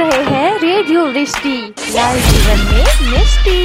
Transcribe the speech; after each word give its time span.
रहे 0.00 0.22
हैं 0.24 0.58
radio 0.58 1.04
Vrishti 1.06 1.56
live 1.94 2.18
जीवन 2.20 2.60
में 2.66 2.84
मिष्टी 3.10 3.58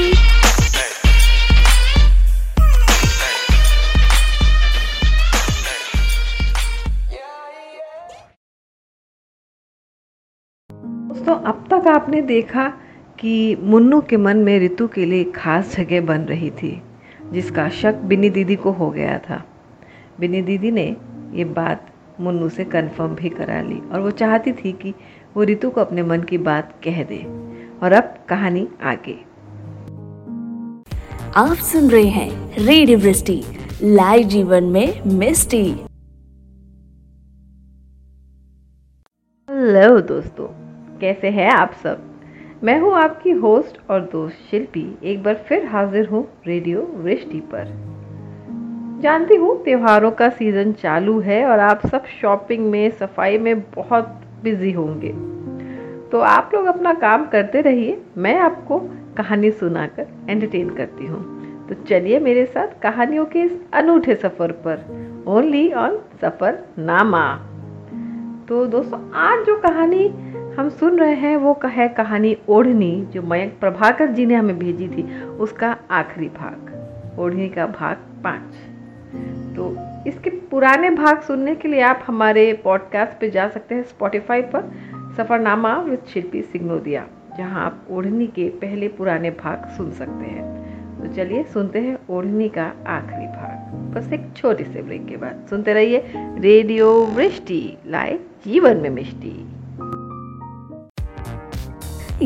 दोस्तों, 11.09 11.35
अब 11.35 11.67
तक 11.71 11.87
आपने 11.87 12.21
देखा 12.21 12.67
कि 13.19 13.55
मुन्नू 13.55 14.01
के 14.01 14.17
मन 14.17 14.37
में 14.37 14.59
ऋतु 14.59 14.87
के 14.87 15.05
लिए 15.05 15.23
खास 15.31 15.75
जगह 15.75 16.01
बन 16.01 16.21
रही 16.21 16.49
थी, 16.51 16.81
जिसका 17.31 17.69
शक 17.69 18.01
बिनी 18.03 18.29
दीदी 18.29 18.55
को 18.55 18.71
हो 18.71 18.89
गया 18.91 19.17
था। 19.19 19.43
बिनी 20.19 20.41
दीदी 20.41 20.71
ने 20.71 20.85
ये 21.33 21.45
बात 21.45 21.91
मुन्नू 22.19 22.49
से 22.49 22.63
कंफर्म 22.65 23.15
भी 23.15 23.29
करा 23.29 23.61
ली 23.61 23.79
और 23.91 23.99
वो 24.01 24.11
चाहती 24.11 24.51
थी 24.53 24.71
कि 24.71 24.93
वो 25.37 25.43
ऋतु 25.43 25.69
को 25.69 25.81
अपने 25.81 26.03
मन 26.03 26.21
की 26.21 26.37
बात 26.37 26.73
कह 26.83 27.03
दे। 27.03 27.17
और 27.83 27.91
अब 27.91 28.13
कहानी 28.29 28.67
आगे। 28.83 29.13
आप 31.35 31.55
सुन 31.55 31.89
रहे 31.89 32.07
हैं 32.07 32.57
रेडियो 32.65 32.97
वृष्टि 32.97 33.43
लाइव 33.83 34.27
जीवन 34.27 34.63
में 34.63 35.01
मिस्टी। 35.05 35.63
हेलो 39.49 40.01
दोस्तों 40.01 40.47
कैसे 40.99 41.29
हैं 41.29 41.49
आप 41.49 41.73
सब? 41.83 42.21
मैं 42.63 42.79
हूँ 42.79 42.93
आपकी 42.93 43.31
होस्ट 43.31 43.89
और 43.89 44.01
दोस्त 44.01 44.35
शिल्पी 44.51 44.97
एक 45.03 45.23
बार 45.23 45.45
फिर 45.49 45.65
हाजिर 45.65 46.09
हूँ 46.09 46.27
रेडियो 46.47 46.81
वृष्टि 46.81 47.39
पर। 47.39 47.65
जानती 49.01 49.35
हूँ 49.35 49.63
त्योहारों 49.63 50.11
का 50.11 50.29
सीज़न 50.29 50.73
चालू 50.73 51.19
है 51.19 51.45
और 51.45 51.59
आप 51.59 51.87
सब 51.87 52.05
शॉपिंग 52.21 52.71
में 52.71 52.89
सफ़ाई 52.89 53.37
में 53.37 53.61
बहुत 53.61 54.21
बिज़ी 54.43 54.71
होंगे। 54.71 55.34
तो 56.11 56.19
आप 56.19 56.51
लोग 56.53 56.65
अपना 56.65 56.93
काम 56.93 57.25
करते 57.25 57.61
रहिए। 57.61 58.01
मैं 58.17 58.39
आपको 58.39 58.79
कहानी 59.17 59.51
सुनाकर 59.51 60.07
एंटरटेन 60.29 60.69
करती 60.69 61.05
हूँ। 61.05 61.23
तो 61.67 61.75
चलिए 61.83 62.19
मेरे 62.19 62.45
साथ 62.45 62.67
कहानियों 62.81 63.25
के 63.25 63.41
इस 63.41 63.59
अनूठे 63.73 64.15
सफ़र 64.15 64.51
पर। 64.51 65.23
ओनली 65.27 65.71
ऑन 65.73 65.99
सफ़र 66.21 66.59
नामा 66.77 67.25
तो 68.49 68.65
दोस्तों, 68.65 68.99
आज 69.11 69.45
जो 69.45 69.57
कहानी 69.57 70.07
हम 70.59 70.69
सुन 70.69 70.99
रहे 70.99 71.13
हैं, 71.13 71.37
वो 71.37 71.59
है 71.65 71.87
कहानी 71.89 72.37
ओढ़नी, 72.49 73.05
जो 73.05 73.21
मयंक 73.21 73.57
प्रभाकर 73.59 74.07
जी 74.07 74.25
ने 74.25 74.35
हमें 74.35 74.59
भेजी 74.59 74.87
थी, 74.87 75.21
उसका 75.21 75.77
आखिरी 75.91 76.27
भाग। 76.29 77.19
ओढ़नी 77.19 77.49
का 77.49 77.65
भाग 77.65 77.97
पाँच। 78.23 78.53
तो 79.55 79.75
इसके 80.09 80.29
पुराने 80.29 80.89
भाग 80.89 81.21
सुनने 81.21 81.55
के 81.55 81.67
लिए 81.67 81.81
आप 81.81 82.03
हमारे 82.07 82.61
पॉडकास्ट 82.63 83.19
पे 83.19 83.29
जा 83.29 83.47
सकते 83.47 83.75
हैं 83.75 83.83
स्पॉटिफाई 83.83 84.41
पर। 84.41 84.71
सफ़रनामा 85.17 85.75
विद 85.81 85.99
शिल्पी 86.13 86.41
सिग्नोदिया, 86.41 87.05
जहाँ 87.37 87.65
आप 87.65 87.87
ओढ़नी 87.91 88.27
के 88.27 88.47
पहले 88.61 88.87
पुराने 88.87 89.29
भाग 89.31 89.67
सुन 89.77 89.91
सकते 89.91 90.25
हैं। 90.25 90.43
तो 90.99 91.13
चलिए 91.15 91.43
सुनते 91.43 91.79
हैं 91.79 91.97
ओढ़नी 92.09 92.49
का 92.49 92.65
आखिरी 92.87 93.27
भाग। 93.27 93.73
बस 93.95 94.13
एक 94.13 94.25
छोटे 94.37 94.63
से 94.63 94.81
ब्रेक 94.81 95.05
के 95.05 95.17
बाद 95.17 95.45
सुनते 95.49 95.73
रहिए 95.73 96.03
रेडियो 96.39 96.91
वृष्टि 97.15 97.77
लाए 97.87 98.19
जीवन 98.45 98.77
में 98.77 98.89
मिष्टी। 98.89 99.33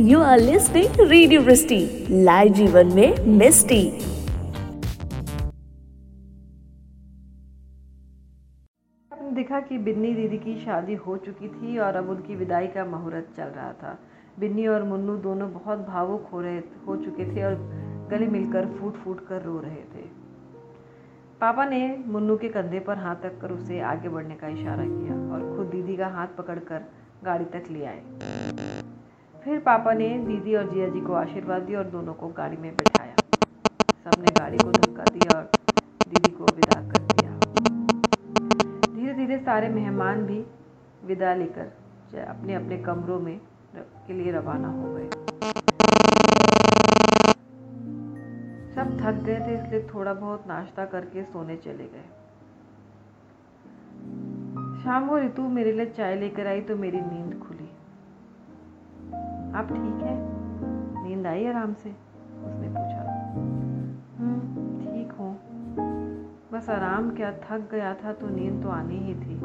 You 0.10 0.20
are 0.20 0.40
listening 0.40 1.10
radio 1.10 1.42
Vrishti 1.42 2.08
live 2.12 2.54
जीवन 2.54 2.94
में 2.96 3.26
मिस्टी 3.38 3.82
देखा 9.60 9.68
कि 9.68 9.78
बिन्नी 9.78 10.14
दीदी 10.14 10.38
की 10.38 10.56
शादी 10.56 10.96
हो 10.96 11.16
चुकी 11.18 11.48
थी 11.50 11.78
और 11.78 11.96
अब 11.96 12.10
उनकी 12.10 12.36
विदाई 12.36 12.68
का 12.68 12.86
मुहूर्त 12.86 13.28
चल 13.38 13.50
रहा 13.50 13.72
था। 13.74 13.98
बिन्नी 14.40 14.68
और 14.68 14.84
मुन्नू 14.84 15.16
दोनों 15.18 15.52
बहुत 15.54 15.80
भावुक 15.88 16.30
हो 16.34 16.42
रहे, 16.42 16.62
हो 16.88 16.96
चुके 16.96 17.26
थे 17.26 17.44
और 17.44 17.56
गले 18.12 18.28
मिलकर 18.28 18.66
फूट 18.78 18.96
फूट 18.96 19.26
कर 19.28 19.42
रो 19.42 19.60
रहे 19.60 19.84
थे। 19.96 20.08
पापा 21.42 21.66
ने 21.66 21.82
मुन्नू 22.08 22.38
के 22.38 22.50
कंधे 22.50 22.80
पर 22.80 22.98
हाथ 22.98 23.26
रख 23.26 23.40
कर 23.42 23.52
उसे 23.52 23.80
आगे 23.82 24.10
बढ़ने 24.10 24.36
का 24.36 24.48
इशारा 24.48 24.86
किया 24.86 25.16
और 25.34 25.56
खुद 25.58 25.68
दीदी 25.68 25.98
का 25.98 26.08
हाथ 26.08 26.36
पकड़कर 26.38 26.86
गाड़ी 27.24 27.46
तक 27.46 27.72
ले 27.72 27.86
आए। 27.86 28.02
फिर 29.36 29.60
पापा 29.60 29.94
ने 29.94 30.10
दीदी 30.20 30.56
और 30.56 30.70
जिया 30.72 30.88
जी 30.88 31.02
को 31.02 31.14
आशीर्वाद 31.14 31.62
दिया 31.62 31.80
और 31.80 31.86
दोनों 31.90 32.14
को 32.14 32.28
गाड़ी 32.38 32.58
में 32.58 32.72
बैठाया। 32.72 33.16
सबने 34.04 34.32
गाड़ी 34.40 34.58
को 34.58 34.72
धक्का 34.72 35.04
दिया 35.14 35.38
और 35.38 35.50
सारे 39.50 39.70
मेहमान 39.70 40.22
भी 40.26 40.46
विदा 41.06 41.34
लेकर 41.34 42.18
अपने 42.20 42.54
अपने 42.54 42.78
कमरों 42.78 43.20
में 43.20 43.40
के 44.08 44.14
लिए 44.14 44.32
रवाना 44.32 44.68
हो 44.68 44.94
गए। 44.94 45.10
सब 48.76 48.94
थक 49.00 49.24
गए 49.24 49.40
थे, 49.40 49.54
इसलिए 49.54 49.88
थोड़ा 49.94 50.14
बहुत 50.14 50.48
नाश्ता 50.48 50.86
करके 50.86 51.24
सोने 51.24 51.56
चले 51.58 51.88
गए। 51.88 52.06
शाम 54.84 55.08
को 55.10 55.18
ऋतु 55.20 55.48
मेरे 55.50 55.72
लिए 55.72 55.86
चाय 55.86 56.16
लेकर 56.16 56.48
आई 56.48 56.62
तो 56.62 56.76
मेरी 56.76 57.02
नींद 57.02 57.40
खुली। 57.40 57.70
आप 59.56 59.68
ठीक 59.68 60.02
है? 60.04 60.16
नींद 61.04 61.28
आई 61.28 61.46
आराम 61.48 61.74
से? 61.74 61.90
उसने 62.46 62.68
पूछा। 62.70 63.02
हम्म 64.20 64.40
ठीक 64.82 65.12
हूँ। 65.12 65.49
बस 66.54 66.70
आराम 66.70 67.10
क्या, 67.10 67.32
थक 67.32 67.68
गया 67.72 67.94
था 67.94 68.12
तो 68.14 68.28
नींद 68.28 68.64
तो 68.64 68.70
आनी 68.70 68.98
ही 68.98 69.14
थी। 69.16 69.36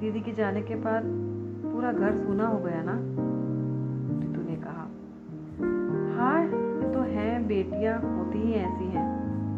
दीदी 0.00 0.20
के 0.20 0.32
जाने 0.32 0.62
के 0.62 0.74
बाद 0.74 1.02
पूरा 1.64 1.92
घर 1.92 2.14
सूना 2.14 2.46
हो 2.46 2.58
गया 2.58 2.82
ना? 2.82 2.96
रितु 4.22 4.40
ने 4.40 4.56
कहा। 4.56 4.86
हाँ 6.16 6.42
ये 6.42 6.92
तो 6.94 7.00
है, 7.00 7.46
बेटियाँ 7.46 7.94
होती 7.98 8.38
ही 8.38 8.52
ऐसी 8.52 8.84
हैं। 8.84 9.06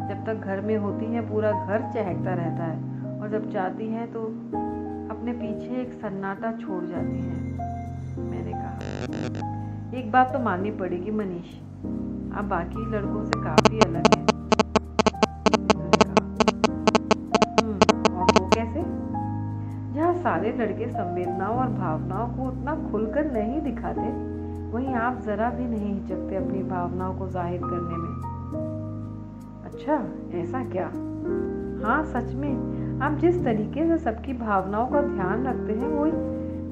जब 0.09 0.25
तक 0.25 0.45
घर 0.45 0.61
में 0.61 0.77
होती 0.77 1.05
हैं, 1.05 1.27
पूरा 1.29 1.51
घर 1.51 1.91
चहकता 1.91 2.33
रहता 2.33 2.63
है। 2.63 3.19
और 3.21 3.29
जब 3.29 3.49
जाती 3.49 3.87
हैं 3.87 4.11
तो 4.11 4.25
अपने 5.11 5.33
पीछे 5.33 5.81
एक 5.81 5.93
सन्नाटा 5.93 6.51
छोड़ 6.51 6.83
जाती 6.85 7.19
हैं, 7.19 7.57
मैंने 8.29 8.51
कहा। 8.51 9.97
एक 9.97 10.11
बात 10.11 10.33
तो 10.33 10.39
माननी 10.39 10.71
पड़ेगी 10.71 11.11
मनीष 11.11 11.55
आप 12.37 12.45
बाकी 12.45 12.91
लड़कों 12.91 13.25
से 13.25 13.43
काफ़ी 13.43 13.79
अलग 13.79 14.15
हैं। 14.15 14.20
सारे 20.31 20.51
लड़के 20.57 20.87
संवेदनाओं 20.89 21.57
और 21.59 21.69
भावनाओं 21.69 22.27
को 22.27 22.43
उतना 22.47 22.73
खुलकर 22.91 23.31
नहीं 23.31 23.59
दिखाते, 23.61 24.01
वहीं 24.71 24.93
आप 24.95 25.19
ज़रा 25.21 25.49
भी 25.49 25.63
नहीं 25.63 25.93
हिचकते 25.93 26.35
अपनी 26.35 26.61
भावनाओं 26.63 27.15
को 27.15 27.27
ज़ाहिर 27.27 27.61
करने 27.63 27.97
में। 27.97 28.13
अच्छा 29.65 29.95
ऐसा 30.39 30.63
क्या? 30.69 30.85
हाँ 31.83 32.03
सच 32.05 32.33
में, 32.35 32.53
आप 33.01 33.17
जिस 33.19 33.43
तरीके 33.45 33.85
से 33.87 33.97
सबकी 33.97 34.33
भावनाओं 34.35 34.87
का 34.87 35.01
ध्यान 35.01 35.45
रखते 35.47 35.73
हैं 35.73 35.89
वो 35.89 36.05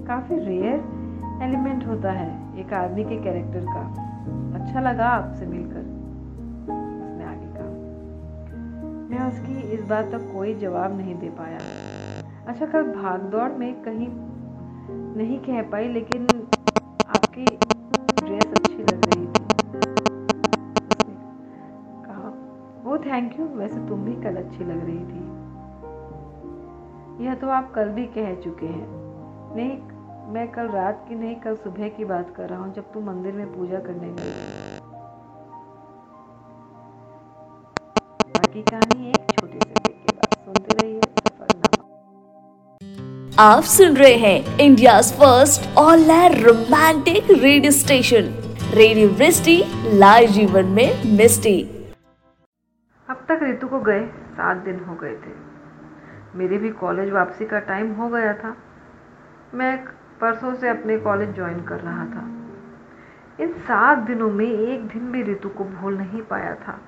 काफ़ी 0.07 0.37
रेयर 0.37 1.43
एलिमेंट 1.43 1.85
होता 1.87 2.11
है 2.11 2.31
एक 2.61 2.73
आदमी 2.75 3.03
के 3.03 3.21
कैरेक्टर 3.23 3.65
का। 3.65 3.83
अच्छा 4.59 4.79
लगा 4.81 5.09
आपसे 5.09 5.45
मिलकर, 5.45 5.83
उसने 7.01 7.25
आगे 7.25 7.51
कहा। 7.57 7.69
मैं 9.11 9.27
उसकी 9.27 9.61
इस 9.73 9.83
बात 9.89 10.11
तक 10.11 10.31
कोई 10.33 10.53
जवाब 10.59 10.97
नहीं 10.97 11.15
दे 11.19 11.29
पाया। 11.39 11.59
अच्छा 12.49 12.65
कल 12.65 12.83
भाग 12.91 13.23
दौड़ 13.31 13.51
में 13.53 13.81
कहीं 13.83 14.07
नहीं 15.17 15.37
कह 15.39 15.61
पाई, 15.71 15.87
लेकिन 15.87 16.23
आपकी 17.07 17.45
ड्रेस 17.45 18.47
अच्छी 18.49 18.77
लग 18.77 19.05
रही 19.05 19.25
थी। 19.25 19.43
कहा, 22.05 22.29
वो 22.83 22.97
थैंक 22.97 23.39
यू 23.39 23.45
वैसे 23.57 23.79
तुम 23.87 24.03
भी 24.05 24.15
कल 24.23 24.35
अच्छी 24.35 24.63
लग 24.63 24.79
रही 24.85 25.03
थी। 25.05 25.21
यह 27.25 27.35
तो 27.35 27.47
आप 27.49 27.71
कल 27.75 27.89
भी 27.89 28.05
कह 28.17 28.33
चुके 28.41 28.67
हैं। 28.67 28.87
नहीं, 29.55 29.73
मैं 30.33 30.47
कल 30.51 30.67
रात 30.69 31.05
की 31.09 31.15
नहीं, 31.15 31.35
कल 31.35 31.55
सुबह 31.57 31.89
की 31.89 32.05
बात 32.05 32.33
कर 32.35 32.49
रहा 32.49 32.59
हूँ, 32.59 32.73
जब 32.73 32.91
तुम 32.93 33.01
मंदिर 33.05 33.33
में 33.33 33.47
पूजा 33.57 33.79
करने 33.79 34.09
गए 34.09 34.33
बाकी 38.29 38.61
कहानी 38.63 39.09
एक 39.09 39.18
आप 43.39 43.63
सुन 43.63 43.95
रहे 43.97 44.13
हैं 44.13 44.57
India 44.57 45.01
first 45.01 45.77
online 45.77 46.33
romantic 46.43 47.29
radio 47.31 47.71
station 47.71 48.25
radio 48.73 49.09
Vrishti 49.09 49.55
जीवन 50.33 50.65
में 50.65 51.17
मिस्टी। 51.17 51.61
अब 53.09 53.25
तक 53.29 53.39
ऋतु 53.43 53.67
को 53.67 53.79
गए 53.79 54.07
सात 54.07 54.57
दिन 54.57 54.79
हो 54.79 54.95
गए 54.95 55.15
थे। 55.15 55.31
मेरे 56.35 56.57
भी 56.57 56.69
कॉलेज 56.69 57.09
वापसी 57.09 57.45
का 57.45 57.59
टाइम 57.59 57.93
हो 57.93 58.09
गया 58.09 58.33
था। 58.33 58.55
मैं 59.53 59.77
परसों 60.21 60.55
से 60.55 60.69
अपने 60.69 60.97
कॉलेज 60.97 61.35
ज्वाइन 61.35 61.63
कर 61.63 61.79
रहा 61.79 62.05
था। 62.05 62.27
इन 63.43 63.53
सात 63.53 63.97
दिनों 63.97 64.29
में 64.29 64.45
एक 64.45 64.87
दिन 64.87 65.11
भी 65.11 65.23
ऋतु 65.23 65.49
को 65.49 65.63
भूल 65.63 65.97
नहीं 65.97 66.21
पाया 66.21 66.53
था। 66.55 66.79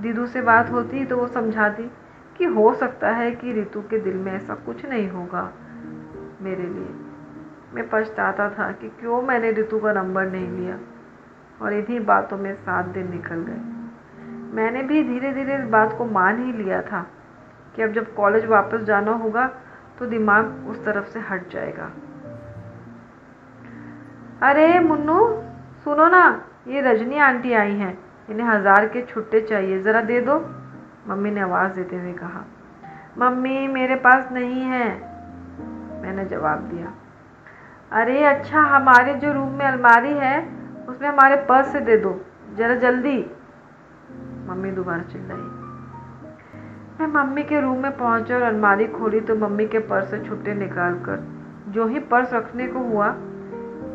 दीदू 0.00 0.26
से 0.26 0.42
बात 0.42 0.70
होती 0.70 1.04
तो 1.04 1.16
वो 1.16 1.28
समझाती 1.28 1.90
कि 2.40 2.46
हो 2.46 2.72
सकता 2.74 3.10
है 3.10 3.30
कि 3.30 3.52
ऋतु 3.52 3.80
के 3.80 3.98
दिल 3.98 4.14
में 4.16 4.32
ऐसा 4.32 4.54
कुछ 4.66 4.84
नहीं 4.86 5.08
होगा 5.08 5.42
मेरे 6.42 6.62
लिए। 6.64 6.94
मैं 7.74 7.88
पछताता 7.88 8.48
था 8.50 8.70
कि 8.72 8.88
क्यों 9.00 9.20
मैंने 9.22 9.50
ऋतु 9.50 9.78
का 9.78 9.92
नंबर 9.92 10.26
नहीं 10.26 10.48
लिया 10.50 10.78
और 11.60 11.72
इन्हीं 11.72 11.98
बातों 12.00 12.38
में 12.38 12.54
सात 12.54 12.84
दिन 12.84 13.10
निकल 13.10 13.42
गए। 13.48 13.60
मैंने 14.56 14.82
भी 14.82 15.02
धीरे 15.04 15.32
धीरे 15.32 15.56
इस 15.56 15.66
बात 15.70 15.94
को 15.98 16.04
मान 16.04 16.44
ही 16.44 16.52
लिया 16.52 16.80
था 16.82 17.06
कि 17.76 17.82
अब 17.82 17.92
जब 17.92 18.14
कॉलेज 18.14 18.46
वापस 18.46 18.84
जाना 18.84 19.12
होगा 19.14 19.46
तो 19.98 20.06
दिमाग 20.06 20.68
उस 20.68 20.84
तरफ़ 20.84 21.08
से 21.08 21.20
हट 21.20 21.48
जाएगा। 21.50 21.90
अरे 24.42 24.78
मुन्नू, 24.80 25.18
सुनो 25.84 26.08
ना, 26.08 26.24
ये 26.68 26.80
रजनी 26.80 27.18
आंटी 27.18 27.52
आई 27.52 27.74
हैं। 27.74 27.98
इन्हें 28.30 28.46
हज़ार 28.48 28.86
के 28.88 29.02
छुट्टे 29.02 29.40
चाहिए। 29.40 29.78
ज़रा 29.80 30.00
दे 30.00 30.20
दो। 30.20 30.38
मम्मी 31.08 31.30
ने 31.30 31.40
आवाज़ 31.40 31.72
देते 31.72 31.96
हुए 31.96 32.12
कहा, 32.12 32.44
मम्मी, 33.18 33.66
मेरे 33.68 33.94
पास 33.96 34.28
नहीं 34.32 34.62
है। 34.62 34.88
मैंने 36.02 36.24
जवाब 36.24 36.58
दिया, 36.64 36.92
अरे 37.92 38.24
अच्छा 38.24 38.60
हमारे 38.68 39.14
जो 39.14 39.32
रूम 39.32 39.52
में 39.52 39.64
अलमारी 39.66 40.12
है, 40.14 40.38
उसमें 40.88 41.08
हमारे 41.08 41.36
पर्स 41.48 41.72
से 41.72 41.80
दे 41.80 41.96
दो, 41.96 42.20
ज़रा 42.56 42.74
जल्दी। 42.76 43.18
मम्मी 44.48 44.70
दोबारा 44.70 45.02
चिल्लाई 45.02 45.48
मैं 47.00 47.06
मम्मी 47.08 47.42
के 47.42 47.60
रूम 47.60 47.78
में 47.78 47.96
पहुँचा 47.96 48.34
और 48.34 48.42
अलमारी 48.42 48.86
खोली 48.88 49.20
तो 49.20 49.34
मम्मी 49.36 49.66
के 49.66 49.78
पर्स 49.88 50.10
से 50.10 50.18
छुट्टे 50.24 50.54
निकाल 50.54 50.94
कर, 51.04 51.26
जो 51.68 51.86
ही 51.86 51.98
पर्स 52.10 52.32
रखने 52.32 52.66
को 52.68 52.78
हुआ, 52.80 53.08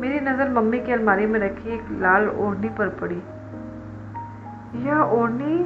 मेरी 0.00 0.20
नज़र 0.20 0.50
मम्मी 0.50 0.80
की 0.80 0.92
अलमारी 0.92 1.26
में 1.26 1.38
रखी, 1.40 1.74
एक 1.74 1.90
लाल 2.00 2.28
ओढ़नी 2.28 2.68
पर 2.68 2.88
पड़ी। 3.00 3.22
यह 4.86 5.00
ओढ़नी 5.12 5.58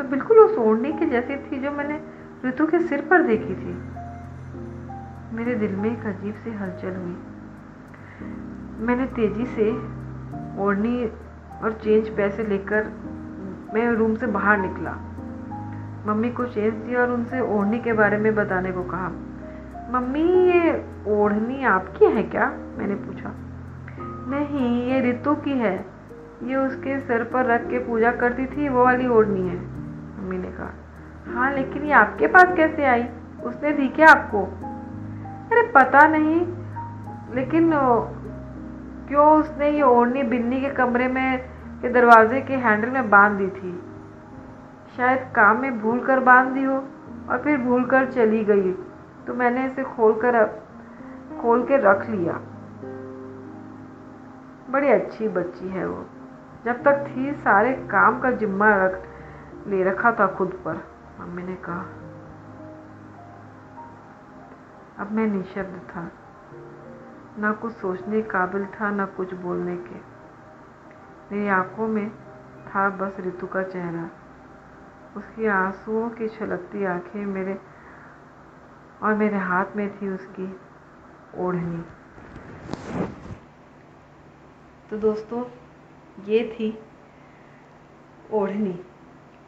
तो 0.00 0.04
बिल्कुल 0.04 0.38
उस 0.38 0.58
ओढ़नी 0.58 0.92
के 0.92 1.06
जैसी 1.06 1.36
थी 1.36 1.60
जो 1.60 1.70
मैंने 1.70 2.00
ऋतु 2.48 2.66
के 2.66 2.78
सिर 2.78 3.00
पर 3.00 3.22
देखी 3.22 3.54
थी। 3.54 3.82
मेरे 5.36 5.54
दिल 5.54 5.76
में 5.76 5.98
एक 5.98 6.06
अजीब 6.06 6.34
सी 6.34 6.50
हलचल 6.52 6.96
हुई। 6.96 7.16
मैंने 8.86 9.06
तेज़ी 9.06 9.46
से 9.46 9.70
ओढ़नी 10.62 11.06
और 11.62 11.72
चेंज 11.72 12.08
पैसे 12.08 12.44
लेकर 12.44 12.84
मैं 13.74 13.92
रूम 13.92 14.14
से 14.14 14.26
बाहर 14.26 14.58
निकला। 14.58 14.92
मम्मी 16.06 16.30
को 16.30 16.44
चेंज 16.44 16.74
दिया 16.74 17.00
और 17.00 17.10
उनसे 17.10 17.40
ओढ़नी 17.40 17.78
के 17.78 17.92
बारे 17.92 18.16
में 18.16 18.34
बताने 18.34 18.72
को 18.72 18.82
कहा। 18.82 19.08
मम्मी, 19.90 20.22
ये 20.22 20.84
ओढ़नी 21.08 21.64
आपकी 21.64 22.04
है 22.04 22.22
क्या? 22.22 22.46
मैंने 22.78 22.94
पूछा। 22.94 23.32
नहीं, 24.30 24.86
ये 24.86 25.10
ऋतु 25.10 25.34
की 25.34 25.52
है। 25.52 25.86
ये 26.44 26.56
उसके 26.56 27.00
सिर 27.00 27.24
पर 27.24 27.44
रख 27.44 27.70
के 27.70 27.78
पूजा 27.78 28.12
करती 28.12 28.46
थी, 28.46 28.68
वो 28.68 28.84
वाली 28.84 29.08
ओढ़नी 29.08 29.48
है। 29.48 29.69
मम्मी 30.20 30.38
ने 30.38 30.48
कहा 30.48 30.70
हाँ 31.34 31.52
लेकिन 31.52 31.82
ये 31.82 31.92
आपके 31.92 32.26
पास 32.26 32.54
कैसे 32.56 32.84
आई? 32.84 33.08
उसने 33.44 33.72
दी 33.72 33.88
क्या 33.88 34.08
आपको? 34.08 34.42
अरे, 35.50 35.62
पता 35.72 36.06
नहीं, 36.08 36.40
लेकिन 37.34 37.70
क्यों 39.08 39.26
उसने 39.32 39.70
ये 39.70 39.82
ओढ़नी 39.82 40.22
बिन्नी 40.22 40.60
के 40.60 40.70
कमरे 40.70 41.08
में, 41.08 41.38
के 41.82 41.88
दरवाजे 41.88 42.40
के 42.40 42.54
हैंडल 42.54 42.90
में 42.90 43.10
बाँध 43.10 43.38
दी 43.38 43.48
थी? 43.48 43.72
शायद 44.96 45.26
काम 45.34 45.60
में 45.60 45.80
भूल 45.80 46.00
कर 46.00 46.20
बाँध 46.20 46.48
दी 46.48 46.64
हो, 46.64 46.76
और 47.30 47.40
फिर 47.44 47.58
भूल 47.58 47.84
कर 47.84 48.06
चली 48.06 48.44
गई 48.44 48.72
तो 49.26 49.34
मैंने 49.34 49.66
इसे 49.66 49.82
खोल 49.84 50.12
कर 50.14 50.44
खोल 51.42 51.62
के 51.62 51.76
रख 51.76 52.08
लिया। 52.10 52.40
बड़ी 54.70 54.88
अच्छी 54.88 55.28
बच्ची 55.28 55.68
है 55.68 55.86
वो। 55.88 56.04
जब 56.64 56.82
तक 56.82 57.04
थी, 57.08 57.32
सारे 57.32 57.72
काम 57.90 58.18
का 58.20 58.30
जिम्मा 58.30 58.74
रख 58.76 58.98
ले 59.66 59.84
रखा 59.84 60.12
था 60.12 60.26
खुद 60.26 60.62
पर। 60.64 60.76
मम्मी 61.20 61.42
ने 61.42 61.56
कहा। 61.56 61.80
अब 64.98 65.12
मैं 65.12 65.26
निशब्द 65.26 65.88
था। 65.96 66.10
ना 67.38 67.52
कुछ 67.52 67.72
सोचने 67.72 68.22
काबिल 68.22 68.66
था, 68.66 68.90
ना 68.90 69.06
कुछ 69.06 69.34
बोलने 69.34 69.76
के। 69.76 70.10
मेरी 71.32 71.48
आँखों 71.48 71.88
में 71.88 72.10
था 72.66 72.90
बस 72.90 73.16
ऋतु 73.20 73.46
का 73.46 73.62
चेहरा। 73.62 74.10
उसकी 75.16 75.46
आंसुओं 75.46 76.10
की 76.10 76.28
छलकती 76.28 76.84
आँखें 76.84 77.26
मेरे 77.26 77.60
और 79.02 79.14
मेरे 79.14 79.36
हाथ 79.36 79.64
में 79.76 80.02
थी 80.02 80.08
उसकी 80.08 80.60
ओढ़नी। 81.36 81.84
तो 84.90 84.98
दोस्तों, 84.98 85.44
ये 86.24 86.44
थी 86.44 86.82
ओढ़नी। 88.32 88.84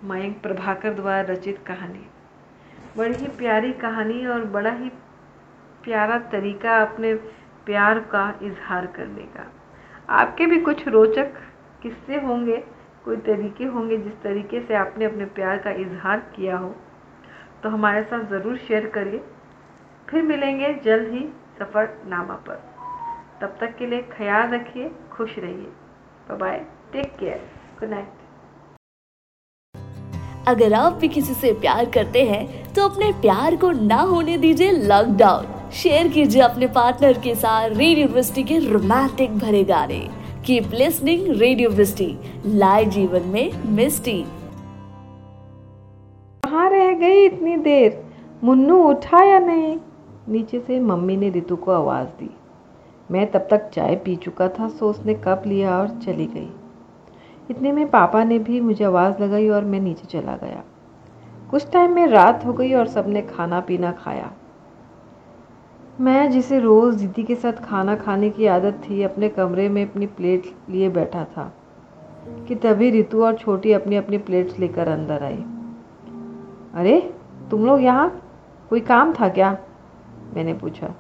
मयंक 0.03 0.41
प्रभाकर 0.43 0.95
द्वारा 0.95 1.21
रचित 1.29 1.59
कहानी। 1.67 2.07
बड़ी 2.97 3.15
ही 3.15 3.27
प्यारी 3.39 3.73
कहानी 3.81 4.27
और 4.27 4.45
बड़ा 4.47 4.71
ही 4.73 4.89
प्यारा 5.85 6.19
तरीका 6.33 6.81
अपने 6.83 7.15
प्यार 7.67 7.99
का 8.13 8.29
इजहार 8.43 8.87
करने 8.97 9.23
का। 9.37 9.51
आपके 10.13 10.47
भी 10.47 10.59
कुछ 10.61 10.87
रोचक 10.89 11.35
किस्से 11.83 12.21
होंगे, 12.21 12.57
कोई 13.05 13.17
तरीके 13.19 13.65
होंगे 13.67 13.97
जिस 13.99 14.21
तरीके 14.23 14.61
से 14.61 14.75
आपने 14.77 15.05
अपने 15.05 15.25
प्यार 15.37 15.59
का 15.59 15.71
इजहार 15.81 16.21
किया 16.37 16.57
हो 16.57 16.75
तो 17.63 17.69
हमारे 17.69 18.03
साथ 18.05 18.25
ज़रूर 18.31 18.57
शेयर 18.59 18.87
करिए। 18.89 19.23
फिर 20.09 20.23
मिलेंगे 20.23 20.73
जल्द 20.85 21.13
ही 21.13 21.29
सफ़र 21.59 21.89
नामा 22.09 22.35
पर। 22.49 22.61
तब 23.41 23.57
तक 23.61 23.77
के 23.79 23.87
लिए 23.87 24.03
ख्याल 24.13 24.51
रखिए, 24.51 24.91
खुश 25.13 25.39
रहिए। 25.39 25.73
Bye 26.33 26.65
take 26.93 27.17
care 27.17 27.49
good 27.81 27.91
night 27.91 28.22
अगर 30.49 30.73
आप 30.73 30.93
भी 30.93 31.09
किसी 31.09 31.35
से 31.35 31.53
प्यार 31.53 31.85
करते 31.85 32.23
हैं 32.25 32.73
तो 32.75 32.89
अपने 32.89 33.11
प्यार 33.13 33.57
को 33.57 33.71
ना 33.71 34.01
होने 34.03 34.37
दीजिए 34.39 34.71
लॉकडाउन 34.71 35.71
शेयर 35.73 36.09
कीजिए 36.09 36.43
अपने 36.43 36.67
पार्टनर 36.67 37.19
के 37.19 37.35
साथ 37.35 37.71
रेडियो 37.71 38.09
वृष्टि 38.09 38.43
के 38.43 38.59
रोमांटिक 38.59 39.39
भरे 39.39 39.63
गाने। 39.65 39.99
कीप 40.47 40.71
लिसनिंग 40.75 41.27
रेडियो 41.41 41.71
वृष्टि 41.71 42.17
लाए 42.47 42.85
जीवन 42.85 43.29
में 43.29 43.51
मिस्टी 43.67 44.25
कहाँ 46.43 46.69
रह 46.71 46.93
गई 46.93 47.25
इतनी 47.25 47.57
देर? 47.57 48.03
मुन्नू 48.45 48.83
उठा 48.85 49.23
या 49.25 49.39
नहीं। 49.39 49.77
नीचे 50.29 50.61
से 50.61 50.81
मम्मी 50.81 51.17
ने 51.17 51.29
रितु 51.31 51.57
को 51.57 51.73
आवाज़ 51.73 52.09
दी। 52.21 52.31
मैं 53.11 53.31
तब 53.31 53.47
तक 53.51 53.71
चाय 53.71 53.95
पी 53.97 54.17
चुका 54.17 54.49
था, 54.49 54.69
सो 54.69 54.91
उसने 54.91 55.15
कप 55.15 55.43
लिया 55.47 55.79
और 55.79 55.89
चली 56.07 56.27
गई। 56.27 56.49
इतने 57.53 57.73
में 57.73 57.91
पापा 57.91 58.25
ने 58.25 58.39
भी 58.39 58.61
मुझे 58.61 58.85
आवाज़ 58.85 59.23
लगाई 59.23 59.49
और 59.49 59.65
मैं 59.65 59.81
नीचे 59.81 60.07
चला 60.07 60.37
गया। 60.37 60.63
कुछ 61.51 61.73
टाइम 61.73 61.95
में 61.95 62.07
रात 62.07 62.47
हो 62.47 62.53
गई 62.53 62.73
और 62.73 62.87
सबने 62.87 63.23
खाना 63.23 63.61
पीना 63.61 63.93
खाया। 63.93 64.33
मैं 66.01 66.31
जिसे 66.31 66.59
रोज़ 66.59 66.99
दीदी 66.99 67.23
के 67.23 67.35
साथ 67.35 67.53
खाना 67.53 67.97
खाने 67.97 68.31
की 68.31 68.47
आदत 68.47 68.91
थी, 68.91 69.03
अपने 69.03 69.29
कमरे 69.29 69.69
में 69.69 69.91
अपनी 69.91 70.07
प्लेट 70.07 70.43
लिए 70.71 70.89
बैठा 70.89 71.25
था 71.25 71.55
कि 72.49 72.55
तभी 72.55 72.91
रितु 72.91 73.25
और 73.25 73.35
छोटी 73.35 73.73
अपनी 73.73 73.97
अपनी 73.97 74.19
प्लेट्स 74.19 74.59
लेकर 74.59 74.89
अंदर 74.89 75.23
आई। 75.23 75.45
अरे, 76.75 77.15
तुम 77.51 77.67
लोग 77.67 77.83
यहाँ? 77.83 78.23
कोई 78.71 78.81
काम 78.81 79.13
था 79.13 79.29
क्या? 79.29 79.59
मैंने 80.35 80.55
पूछा। 80.55 80.91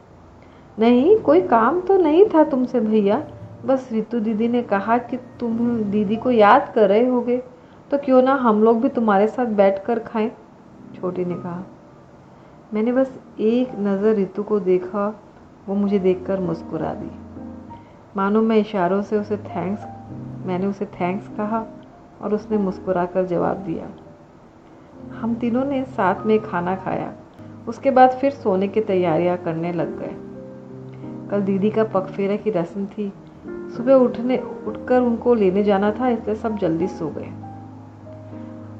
नहीं, 0.78 1.18
कोई 1.18 1.40
काम 1.40 1.80
तो 1.80 1.96
नहीं 1.96 2.26
था 2.34 2.44
तुमसे, 2.44 2.80
भैया। 2.80 3.26
बस 3.66 3.88
रितु 3.92 4.20
दीदी 4.20 4.48
ने 4.48 4.62
कहा 4.62 4.98
कि 4.98 5.16
तुम 5.16 5.82
दीदी 5.82 6.16
को 6.16 6.30
याद 6.30 6.72
कर 6.74 6.88
रहे 6.88 7.06
होगे 7.06 7.42
तो 7.90 7.98
क्यों 7.98 8.22
ना 8.22 8.34
हम 8.34 8.62
लोग 8.62 8.80
भी 8.82 8.88
तुम्हारे 8.88 9.26
साथ 9.26 9.46
बैठ 9.46 9.84
कर 9.84 9.98
खाएँ? 9.98 10.30
छोटी 10.94 11.24
ने 11.24 11.34
कहा। 11.34 11.62
मैंने 12.74 12.92
बस 12.92 13.20
एक 13.40 13.78
नज़र 13.78 14.14
रितु 14.14 14.42
को 14.42 14.60
देखा, 14.60 15.20
वो 15.68 15.74
मुझे 15.74 15.98
देखकर 15.98 16.40
मुस्कुरा 16.40 16.94
दी। 16.94 17.10
मानो 18.16 18.42
मैं 18.42 18.56
इशारों 18.56 19.02
से 19.02 19.18
उसे 19.18 19.36
थैंक्स 19.36 19.86
मैंने 20.46 20.66
उसे 20.66 20.86
थैंक्स 20.86 21.28
कहा 21.28 21.66
और 22.22 22.34
उसने 22.34 22.58
मुस्कुरा 22.58 23.04
कर 23.06 23.26
जवाब 23.26 23.56
दिया। 23.56 23.88
हम 25.20 25.34
तीनों 25.34 25.64
ने 25.64 25.84
साथ 25.84 26.26
में 26.26 26.38
खाना 26.42 26.76
खाया, 26.76 27.12
उसके 27.68 27.90
बाद 27.90 28.10
फिर 28.10 28.30
सोने 28.30 28.68
की 28.68 28.80
तैयारियाँ 28.80 29.36
करने 29.36 29.72
लग 29.72 29.98
गए। 29.98 30.14
कल 31.30 31.40
दीदी 31.40 31.70
का 31.70 31.84
पगफेरा 31.84 32.36
की 32.36 32.50
रस्म 32.50 32.86
थी 32.86 33.12
सुबह 33.76 33.94
उठने, 33.94 34.38
उठकर 34.66 35.00
उनको 35.00 35.34
लेने 35.34 35.64
जाना 35.64 35.90
था, 35.90 36.08
इसलिए 36.08 36.36
सब 36.36 36.58
जल्दी 36.58 36.86
सो 36.86 37.08
गए। 37.08 37.32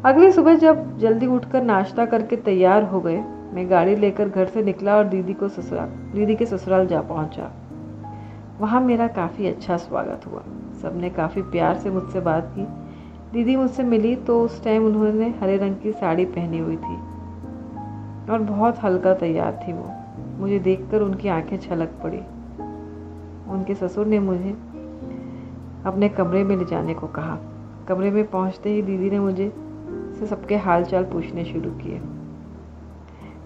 अगली 0.05 0.33
सुबह 0.33 0.55
जब 0.55 0.99
जल्दी 0.99 1.27
उठकर 1.27 1.63
नाश्ता 1.63 2.07
करके 2.07 2.37
तैयार 2.37 2.85
हो 2.85 3.01
गए, 3.01 3.25
मैं 3.53 3.71
गाड़ी 3.71 3.97
लेकर 3.97 4.29
घर 4.29 4.47
से 4.47 4.63
निकला 4.63 4.97
और 4.97 5.05
दीदी 5.05 5.35
को 5.35 5.49
ससुराल 5.49 5.89
दीदी 5.89 6.35
के 6.35 6.47
ससुराल 6.47 6.87
जा 6.87 7.01
पहुँचा। 7.01 7.53
वहाँ 8.61 8.81
मेरा 8.81 9.07
काफ़ी 9.07 9.47
अच्छा 9.47 9.77
स्वागत 9.77 10.27
हुआ। 10.27 10.43
सबने 10.83 11.11
काफ़ी 11.11 11.43
प्यार 11.43 11.77
से 11.77 11.91
मुझसे 11.91 12.21
बात 12.21 12.53
की। 12.59 12.63
दीदी 13.33 13.57
मुझसे 13.57 13.83
मिली 13.83 14.17
तो 14.17 14.43
उस 14.43 14.65
टाइम 14.65 14.87
उन्होंने 14.87 15.35
हरे 15.41 15.57
रंग 15.57 15.77
की 15.83 15.93
साड़ी 15.93 16.25
पहनी 16.25 16.59
हुई 16.59 16.77
थी 16.77 16.97
और 18.33 18.39
बहुत 18.51 18.83
हल्का 18.83 19.15
तैयार 19.15 19.65
थी 19.69 19.73
वो। 19.73 19.91
मुझे 20.39 20.59
देखकर 20.59 21.01
उनकी 21.01 21.29
आँखें 21.29 21.57
छलक 21.57 21.89
पड़ी। 22.03 22.21
उनके 23.53 23.75
ससुर 23.75 24.07
ने 24.07 24.19
मुझे 24.19 24.72
अपने 25.87 26.09
कमरे 26.09 26.45
में 26.45 26.57
ले 26.57 26.65
जाने 26.65 26.95
को 26.95 27.07
कहा। 27.07 27.39
कमरे 27.89 28.11
में 28.11 28.27
पहुँचते 28.27 28.71
ही 28.71 28.83
दीदी 28.83 29.11
ने 29.11 29.21
मुझे 29.21 29.53
से 30.19 30.27
सबके 30.27 30.57
हाल 30.57 30.85
चाल 30.85 31.05
पूछने 31.05 31.45
शुरू 31.45 31.71
किए। 31.71 32.01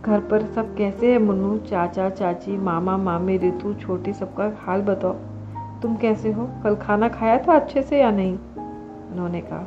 घर 0.02 0.20
पर 0.20 0.42
सब 0.42 0.76
कैसे 0.76 1.12
है 1.12 1.18
मुन्नू, 1.18 1.58
चाचा, 1.58 2.10
चाची, 2.10 2.56
मामा, 2.56 2.96
मामी, 2.96 3.36
रितु, 3.36 3.74
छोटी 3.74 4.12
सबका 4.12 4.52
हाल 4.58 4.82
बताओ। 4.82 5.12
तुम 5.82 5.96
कैसे 5.96 6.32
हो? 6.32 6.48
कल 6.64 6.74
खाना 6.74 7.08
खाया 7.08 7.38
था 7.38 7.52
अच्छे 7.54 7.82
से 7.82 8.00
या 8.00 8.10
नहीं? 8.10 8.38
उन्होंने 9.12 9.40
कहा, 9.40 9.66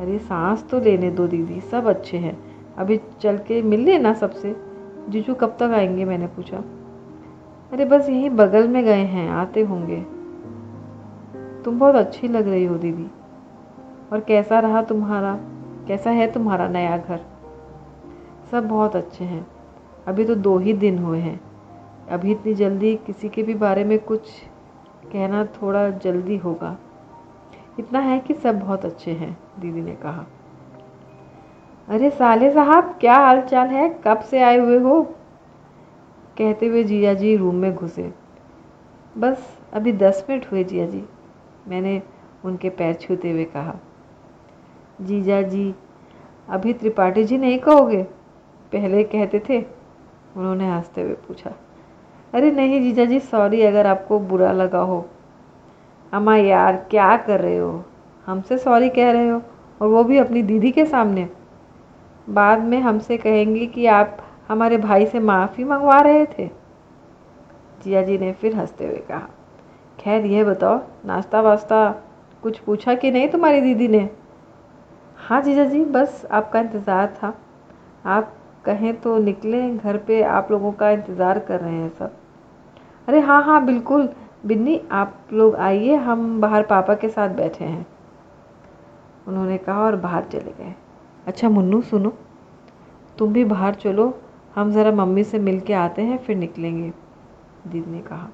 अरे 0.00 0.18
सांस 0.18 0.68
तो 0.70 0.80
लेने 0.80 1.10
दो 1.10 1.26
दीदी, 1.26 1.60
सब 1.60 1.86
अच्छे 1.86 2.18
हैं। 2.18 2.38
अभी 2.78 3.00
चल 3.20 3.36
के 3.36 3.62
मिल 3.62 3.80
लेना 3.80 4.14
सबसे। 4.14 4.56
जीजू 5.08 5.34
कब 5.34 5.48
तक 5.48 5.62
आएँगे? 5.62 6.04
मैंने 6.04 6.26
पूछा। 6.26 6.56
अरे 7.72 7.84
बस 7.84 8.08
यहीं 8.08 8.30
बगल 8.30 8.68
में 8.68 8.84
गए 8.84 9.04
हैं, 9.04 9.30
आते 9.30 9.62
होंगे। 9.62 10.17
तुम 11.68 11.78
बहुत 11.78 11.94
अच्छी 11.94 12.28
लग 12.28 12.48
रही 12.48 12.64
हो, 12.64 12.78
दीदी। 12.78 13.06
और 14.12 14.20
कैसा 14.20 14.58
रहा 14.58 14.82
तुम्हारा? 14.82 15.38
कैसा 15.88 16.10
है 16.10 16.32
तुम्हारा 16.32 16.68
नया 16.68 16.98
घर? 16.98 17.20
सब 18.50 18.68
बहुत 18.68 18.96
अच्छे 18.96 19.24
हैं। 19.24 19.46
अभी 20.06 20.24
तो 20.24 20.34
दो 20.34 20.58
ही 20.58 20.72
दिन 20.72 20.98
हुए 20.98 21.18
हैं। 21.18 21.40
अभी 22.10 22.32
इतनी 22.32 22.54
जल्दी 22.54 22.96
किसी 22.96 23.28
के 23.28 23.42
भी 23.42 23.54
बारे 23.54 23.84
में 23.84 23.98
कुछ 23.98 24.30
कहना 25.12 25.44
थोड़ा 25.44 25.90
जल्दी 25.90 26.36
होगा। 26.36 26.76
इतना 27.78 27.98
है 27.98 28.20
कि 28.20 28.34
सब 28.34 28.60
बहुत 28.60 28.84
अच्छे 28.84 29.10
हैं, 29.10 29.38
दीदी 29.60 29.82
ने 29.82 29.94
कहा। 29.94 30.26
अरे 31.88 32.10
साले 32.10 32.50
साहब, 32.50 32.84
क्या 33.00 33.14
हाल 33.14 33.40
चाल 33.40 33.66
है? 33.66 34.00
कब 34.04 34.18
से 34.18 34.42
आए 34.42 34.58
हुए 34.58 34.78
हो? 34.78 35.02
कहते 36.38 36.66
हुए 36.66 36.84
जिया 36.84 37.14
जी 37.14 37.36
रूम 37.36 37.54
में 37.54 37.74
घुसे। 37.74 38.14
बस 39.18 39.58
अभी 39.72 39.92
दस 39.92 40.26
मिनट 40.30 40.52
हुए 40.52 40.64
जिया 40.64 40.86
जी। 40.86 41.04
मैंने 41.68 42.02
उनके 42.44 42.70
पैर 42.70 42.94
छूते 42.94 43.30
हुए 43.30 43.44
कहा। 43.44 43.76
जीजा 45.00 45.42
जी, 45.42 45.74
अभी 46.48 46.72
त्रिपाठी 46.72 47.24
जी 47.24 47.38
नहीं 47.38 47.58
कहोगे? 47.58 48.02
पहले 48.72 49.04
कहते 49.04 49.42
थे। 49.48 49.64
उन्होंने 50.36 50.70
हँसते 50.70 51.02
हुए 51.02 51.12
पूछा। 51.12 51.52
अरे 52.34 52.50
नहीं 52.50 52.80
जीजा 52.80 53.04
जी 53.04 53.20
सॉरी 53.20 53.62
अगर 53.62 53.86
आपको 53.86 54.20
बुरा 54.20 54.52
लगा 54.52 54.78
हो। 54.78 55.08
अम्मा, 56.12 56.36
यार, 56.36 56.76
क्या 56.90 57.16
कर 57.16 57.40
रहे 57.40 57.58
हो? 57.58 57.84
हमसे 58.26 58.58
सॉरी 58.58 58.88
कह 58.88 59.10
रहे 59.10 59.28
हो, 59.28 59.42
और 59.82 59.88
वो 59.88 60.04
भी 60.04 60.18
अपनी 60.18 60.42
दीदी 60.42 60.70
के 60.70 60.86
सामने। 60.86 61.28
बाद 62.28 62.60
में 62.60 62.80
हमसे 62.80 63.16
कहेंगी 63.16 63.66
कि 63.66 63.86
आप 63.86 64.18
हमारे 64.48 64.78
भाई 64.78 65.06
से 65.06 65.20
माफ़ी 65.20 65.64
मंगवा 65.64 66.00
रहे 66.00 66.26
थे। 66.26 66.50
जिया 67.84 68.02
जी 68.02 68.18
ने 68.18 68.32
फिर 68.32 68.56
हँसते 68.56 68.86
हुए 68.86 68.96
कहा। 68.96 69.28
खैर 70.00 70.26
यह 70.26 70.44
बताओ, 70.44 70.80
नाश्ता 71.06 71.40
वास्ता 71.40 71.90
कुछ 72.42 72.58
पूछा 72.58 72.94
कि 72.94 73.10
नहीं 73.10 73.28
तुम्हारी 73.28 73.60
दीदी 73.60 73.88
ने? 73.88 74.08
हाँ 75.18 75.42
जीजा 75.42 75.64
जी, 75.64 75.84
बस 75.84 76.26
आपका 76.30 76.60
इंतज़ार 76.60 77.06
था। 77.22 77.34
आप 78.04 78.32
कहें 78.64 79.00
तो 79.00 79.18
निकले, 79.18 79.70
घर 79.70 79.96
पे 79.96 80.22
आप 80.22 80.50
लोगों 80.50 80.72
का 80.72 80.90
इंतज़ार 80.90 81.38
कर 81.38 81.60
रहे 81.60 81.74
हैं 81.74 81.88
सब। 81.88 82.12
अरे 83.08 83.20
हाँ 83.20 83.42
हाँ 83.42 83.64
बिल्कुल। 83.64 84.08
बिन्नी, 84.46 84.80
आप 84.92 85.28
लोग 85.32 85.56
आइए, 85.56 85.94
हम 85.94 86.40
बाहर 86.40 86.62
पापा 86.62 86.94
के 86.94 87.08
साथ 87.08 87.28
बैठे 87.28 87.64
हैं। 87.64 87.86
उन्होंने 89.26 89.58
कहा 89.58 89.82
और 89.82 89.96
बाहर 89.96 90.24
चले 90.24 90.52
गए। 90.58 90.74
अच्छा 91.26 91.48
मुन्नू, 91.48 91.80
सुनो। 91.82 92.12
तुम 93.18 93.32
भी 93.32 93.44
बाहर 93.44 93.74
चलो, 93.74 94.18
हम 94.54 94.70
ज़रा 94.72 94.92
मम्मी 94.92 95.24
से 95.24 95.38
मिल 95.38 95.60
के 95.60 95.72
आते 95.72 96.02
हैं, 96.02 96.18
फिर 96.18 96.36
निकलेंगे, 96.36 96.92
दीदी 97.68 97.90
ने 97.90 98.00
कहा। 98.00 98.28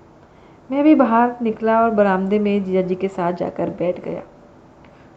मैं 0.71 0.85
भी 0.85 0.95
बाहर 0.95 1.35
निकला 1.43 1.81
और 1.83 1.91
बरामदे 1.91 2.39
में 2.39 2.65
जीजा 2.65 2.83
जी 2.83 2.95
के 2.95 3.09
साथ 3.09 3.33
जाकर 3.33 3.71
बैठ 3.71 4.01
गया। 4.05 4.23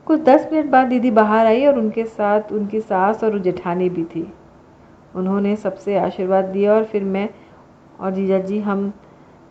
कुछ 0.07 0.19
दस 0.19 0.47
मिनट 0.53 0.65
बाद 0.65 0.87
दीदी 0.87 1.11
बाहर 1.11 1.45
आई 1.45 1.65
और 1.65 1.77
उनके 1.79 2.03
साथ 2.05 2.51
उनकी 2.51 2.81
सास 2.81 3.23
और 3.23 3.39
जेठानी 3.39 3.89
भी 3.89 4.03
थी। 4.03 4.33
उन्होंने 5.15 5.55
सबसे 5.55 5.97
आशीर्वाद 5.97 6.45
दिया 6.45 6.73
और 6.73 6.83
फिर 6.83 7.03
मैं 7.03 7.29
और 7.99 8.11
जीजा 8.11 8.39
जी 8.39 8.59
हम 8.59 8.93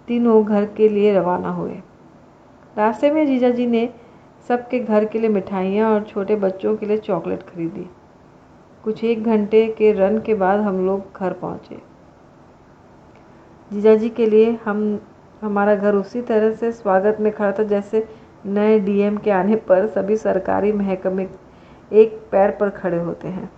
तीनों 0.09 0.45
घर 0.45 0.65
के 0.67 0.89
लिए 0.89 1.15
रवाना 1.15 1.51
हुए। 1.51 1.81
रास्ते 2.77 3.11
में 3.11 3.27
जीजा 3.27 3.51
जी 3.51 3.67
ने 3.67 3.89
सबके 4.49 4.79
घर 4.79 5.05
के 5.05 5.19
लिए 5.19 5.29
मिठाइयाँ 5.29 5.91
और 5.91 6.03
छोटे 6.03 6.37
बच्चों 6.37 6.77
के 6.77 6.87
लिए 6.87 6.97
चॉकलेट 6.97 7.43
खरीदी। 7.43 7.87
कुछ 8.85 9.05
एक 9.05 9.25
घंटे 9.25 9.67
के 9.69 9.93
रन 9.93 10.19
के 10.19 10.35
बाद 10.35 10.61
हम 10.61 10.87
लोग 10.87 11.19
घर 11.19 11.33
पहुँचे। 11.33 11.79
जीजा 13.73 13.95
जी 13.95 14.09
के 14.09 14.27
लिए 14.27 14.59
हम 14.65 15.01
हमारा 15.43 15.75
घर 15.75 15.95
उसी 15.95 16.23
तरह 16.23 16.53
से 16.53 16.73
स्वागत 16.73 17.17
में 17.21 17.33
खड़ा 17.33 17.53
था 17.53 17.63
जैसे 17.63 18.09
नए 18.47 18.79
डीएम 18.81 19.17
के 19.17 19.31
आने 19.31 19.57
पर 19.57 19.87
सभी 19.87 20.17
सरकारी 20.17 20.73
महकमे 20.73 21.29
एक 21.93 22.29
पैर 22.33 22.51
पर 22.51 22.71
खड़े 22.71 22.99
होते 22.99 23.29
हैं। 23.29 23.51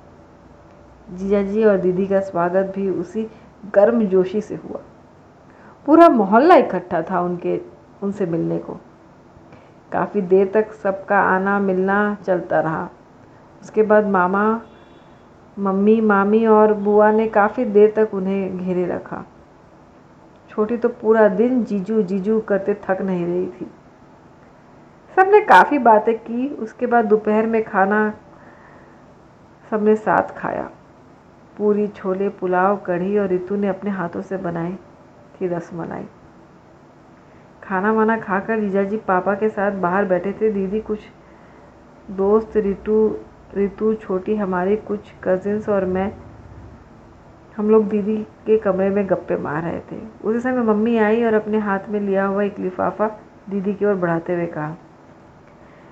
जीजा 1.14 1.42
जी 1.42 1.64
और 1.64 1.76
दीदी 1.76 2.06
का 2.06 2.20
स्वागत 2.20 2.72
भी 2.76 2.90
उसी 2.90 3.30
गर्म 3.74 4.04
जोशी 4.04 4.40
से 4.40 4.54
हुआ। 4.54 4.80
पूरा 5.86 6.08
मोहल्ला 6.08 6.54
इकट्ठा 6.54 7.02
था 7.02 7.20
उनके, 7.20 7.60
उनसे 8.02 8.26
मिलने 8.26 8.58
को। 8.58 8.80
काफ़ी 9.92 10.20
देर 10.20 10.50
तक 10.54 10.72
सबका 10.72 11.18
आना 11.18 11.58
मिलना 11.58 12.16
चलता 12.26 12.60
रहा। 12.60 12.88
उसके 13.62 13.82
बाद 13.82 14.06
मामा, 14.06 14.60
मम्मी, 15.58 16.00
मामी 16.00 16.46
और 16.46 16.74
बुआ 16.74 17.10
ने 17.12 17.28
काफ़ी 17.28 17.64
देर 17.64 17.92
तक 17.96 18.14
उन्हें 18.14 18.58
घेरे 18.58 18.86
रखा। 18.86 19.24
छोटी 20.58 20.76
तो 20.76 20.88
पूरा 20.88 21.26
दिन 21.28 21.62
जीजू 21.64 22.02
जीजू 22.02 22.38
करते 22.40 22.74
थक 22.84 23.00
नहीं 23.02 23.26
रही 23.26 23.46
थी। 23.46 23.66
सबने 25.16 25.40
काफ़ी 25.40 25.78
बातें 25.78 26.18
की, 26.18 26.48
उसके 26.48 26.86
बाद 26.86 27.04
दोपहर 27.04 27.46
में 27.46 27.62
खाना 27.64 28.00
सबने 29.70 29.94
साथ 29.96 30.34
खाया। 30.36 30.68
पूरी 31.58 31.86
छोले 31.88 32.28
पुलाव, 32.30 32.76
कढ़ी 32.76 33.18
और 33.18 33.28
रितु 33.28 33.56
ने 33.56 33.68
अपने 33.68 33.90
हाथों 33.90 34.22
से 34.22 34.36
बनाई, 34.36 34.72
थी 35.34 35.48
रसमलाई 35.48 36.06
खाना 37.62 37.92
वाना 37.92 38.16
खाकर 38.18 38.60
जीजा 38.60 38.82
जी 38.82 38.96
पापा 38.96 39.34
के 39.34 39.48
साथ 39.48 39.80
बाहर 39.80 40.04
बैठे 40.04 40.32
थे। 40.32 40.52
दीदी 40.52 40.80
कुछ 40.80 41.00
दोस्त, 42.10 42.56
रितु 42.56 43.16
रितु 43.54 43.94
छोटी, 43.94 44.36
हमारी 44.36 44.76
कुछ 44.76 45.12
कजिन्स 45.24 45.68
और 45.68 45.84
मैं 45.84 46.12
हम 47.58 47.70
लोग 47.70 47.88
दीदी 47.88 48.16
के 48.46 48.56
कमरे 48.58 48.88
में 48.90 49.08
गप्पे 49.10 49.36
मार 49.36 49.62
रहे 49.62 49.80
थे। 49.90 49.96
उसी 50.24 50.40
समय 50.40 50.62
मम्मी 50.64 50.96
आई 50.98 51.22
और 51.24 51.34
अपने 51.34 51.58
हाथ 51.58 51.88
में 51.88 52.00
लिया 52.00 52.24
हुआ 52.24 52.42
एक 52.42 52.58
लिफाफा 52.58 53.06
दीदी 53.50 53.74
की 53.74 53.84
ओर 53.84 53.94
बढ़ाते 53.94 54.34
हुए 54.34 54.46
कहा, 54.46 54.76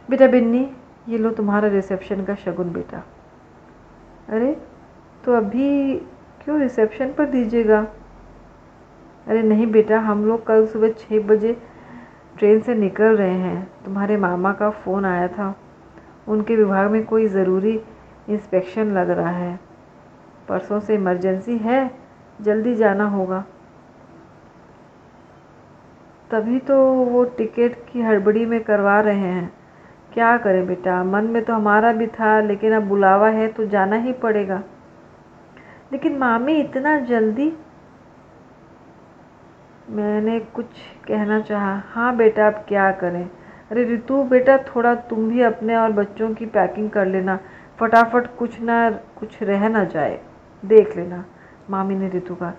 बेटा 0.09 0.27
बिन्नी, 0.27 0.69
ये 1.09 1.19
लो 1.19 1.31
तुम्हारा 1.31 1.69
रिसेप्शन 1.69 2.25
का 2.25 2.35
शगुन 2.35 2.73
बेटा। 2.73 3.03
अरे 4.29 4.57
तो 5.25 5.33
अभी 5.33 5.97
क्यों 6.45 6.59
रिसेप्शन 6.61 7.13
पर 7.13 7.27
दीजिएगा? 7.27 7.87
अरे 9.27 9.43
नहीं 9.43 9.67
बेटा, 9.67 9.99
हम 10.01 10.25
लोग 10.25 10.47
कल 10.47 10.67
सुबह 10.67 10.89
छः 10.91 11.27
बजे 11.27 11.57
ट्रेन 12.39 12.61
से 12.61 12.75
निकल 12.75 13.17
रहे 13.17 13.35
हैं। 13.35 13.69
तुम्हारे 13.85 14.17
मामा 14.17 14.53
का 14.53 14.71
फ़ोन 14.71 15.05
आया 15.05 15.29
था। 15.29 15.55
उनके 16.29 16.57
विभाग 16.57 16.91
में 16.91 17.05
कोई 17.05 17.27
ज़रूरी 17.29 17.81
इंस्पेक्शन 18.29 18.93
लग 18.93 19.11
रहा 19.11 19.31
है। 19.31 19.59
परसों 20.49 20.81
से 20.81 20.95
इमरजेंसी 20.95 21.59
है, 21.59 21.91
जल्दी 22.41 22.75
जाना 22.75 23.05
होगा। 23.05 23.45
तभी 26.31 26.59
तो 26.59 26.93
वो 26.93 27.25
टिकट 27.25 27.93
की 27.93 28.03
हड़बड़ी 28.03 28.47
में 28.47 28.65
करवा 28.65 29.01
रहे 29.01 29.19
हैं। 29.19 29.53
क्या 30.15 30.39
करें 30.39 30.67
बेटा, 30.67 31.05
मन 31.05 31.25
में 31.25 31.45
तो 31.45 31.53
हमारा 31.53 31.93
भी 31.93 32.07
था, 32.07 32.41
लेकिन 32.41 32.73
अब 32.73 32.83
बुलावा 32.83 33.29
है 33.29 33.49
तो 33.49 33.67
जाना 33.67 33.97
ही 33.97 34.13
पड़ेगा। 34.13 34.63
लेकिन 35.93 36.19
मामी, 36.19 36.53
इतना 36.53 36.99
जल्दी? 36.99 37.53
मैंने 39.91 40.41
कुछ 40.41 40.67
कहना 41.09 41.41
चाहा। 41.41 41.83
हाँ 41.87 42.17
बेटा, 42.17 42.47
अब 42.47 42.53
क्या 42.53 42.93
करें? 42.93 43.31
अरे 43.71 43.85
रितु, 43.85 44.23
बेटा, 44.23 44.59
थोड़ा 44.59 44.95
तुम 44.95 45.29
भी 45.29 45.43
अपने 45.43 45.77
और 45.77 45.93
बच्चों 45.93 46.35
की 46.35 46.47
पैकिंग 46.47 46.91
कर 46.91 47.07
लेना। 47.07 47.39
फटाफट 47.81 48.27
कुछ 48.39 48.61
ना, 48.61 48.91
कुछ 48.91 49.43
रह 49.43 49.69
ना 49.69 49.85
जाए। 49.85 50.21
देख 50.63 50.97
लेना। 50.97 51.25
मामी 51.71 51.95
ने 51.95 52.09
रितु 52.09 52.35
कहा 52.35 52.53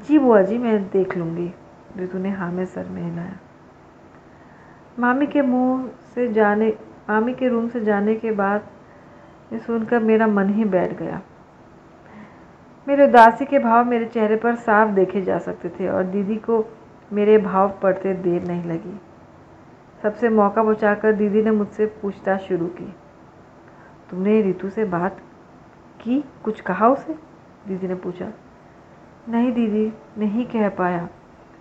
जी 0.00 0.18
बुआ 0.18 0.42
जी, 0.42 0.58
मैं 0.58 0.82
देख 0.82 1.16
लूँगी। 1.16 1.52
रितु 1.96 2.18
ने 2.18 2.30
हाँ 2.30 2.50
में 2.52 2.64
सर 2.64 2.88
में 2.88 3.02
हिलाया 3.02 3.38
मामी 4.98 5.26
के 5.26 5.42
मुँह 5.42 5.88
से 6.14 6.26
जाने, 6.32 6.68
मामी 7.10 7.34
के 7.34 7.48
रूम 7.48 7.68
से 7.68 7.80
जाने 7.80 8.14
के 8.14 8.30
बाद 8.30 8.68
ये 9.52 9.58
सुनकर 9.58 10.02
मेरा 10.02 10.26
मन 10.26 10.48
ही 10.48 10.64
बैठ 10.64 10.92
गया। 10.98 11.20
मेरे 12.86 13.06
उदासी 13.06 13.44
के 13.44 13.58
भाव 13.58 13.84
मेरे 13.84 14.04
चेहरे 14.04 14.36
पर 14.36 14.54
साफ़ 14.54 14.90
देखे 14.90 15.22
जा 15.22 15.38
सकते 15.38 15.68
थे 15.68 15.88
और 15.88 16.04
दीदी 16.04 16.36
को 16.36 16.64
मेरे 17.12 17.38
भाव 17.38 17.78
पड़ते 17.82 18.14
देर 18.14 18.42
नहीं 18.42 18.64
लगी। 18.64 19.00
सबसे 20.02 20.28
मौका 20.28 20.62
बचाकर 20.62 21.12
दीदी 21.12 21.42
ने 21.42 21.50
मुझसे 21.50 21.86
पूछताछ 22.02 22.40
शुरू 22.40 22.66
की। 22.66 22.94
तुमने 24.10 24.40
रितु 24.42 24.70
से 24.70 24.84
बात 24.84 25.20
की 26.00 26.24
कुछ 26.44 26.60
कहा 26.60 26.88
उसे? 26.88 27.12
दीदी 27.68 27.88
ने 27.88 27.94
पूछा। 27.94 28.32
नहीं 29.28 29.52
दीदी, 29.52 29.92
नहीं 30.18 30.46
कह 30.46 30.68
पाया। 30.68 31.08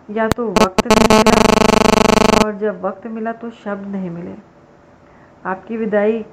या 0.09 0.27
तो 0.27 0.47
वक्त 0.47 0.87
नहीं 0.87 1.19
मिला 1.19 2.45
और 2.45 2.55
जब 2.55 2.81
वक्त 2.81 3.07
मिला 3.07 3.31
तो 3.31 3.49
शब्द 3.49 3.87
नहीं 3.87 4.09
मिले। 4.09 4.35
आपकी 5.45 5.77
विदाई 5.77 6.25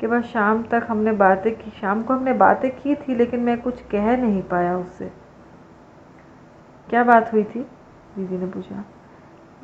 के 0.00 0.06
बाद 0.06 0.22
शाम 0.22 0.62
तक 0.62 0.86
हमने 0.88 1.12
बातें 1.12 1.54
की। 1.54 1.70
शाम 1.70 2.02
को 2.02 2.14
हमने 2.14 2.32
बातें 2.32 2.70
की 2.70 2.94
थी, 2.94 3.14
लेकिन 3.14 3.40
मैं 3.40 3.62
कुछ 3.62 3.82
कह 3.82 4.16
नहीं 4.16 4.42
पाया 4.42 4.78
उससे। 4.78 5.12
क्या 6.90 7.04
बात 7.04 7.32
हुई 7.32 7.44
थी? 7.44 7.60
दीदी 8.16 8.38
ने 8.38 8.46
पूछा। 8.46 8.84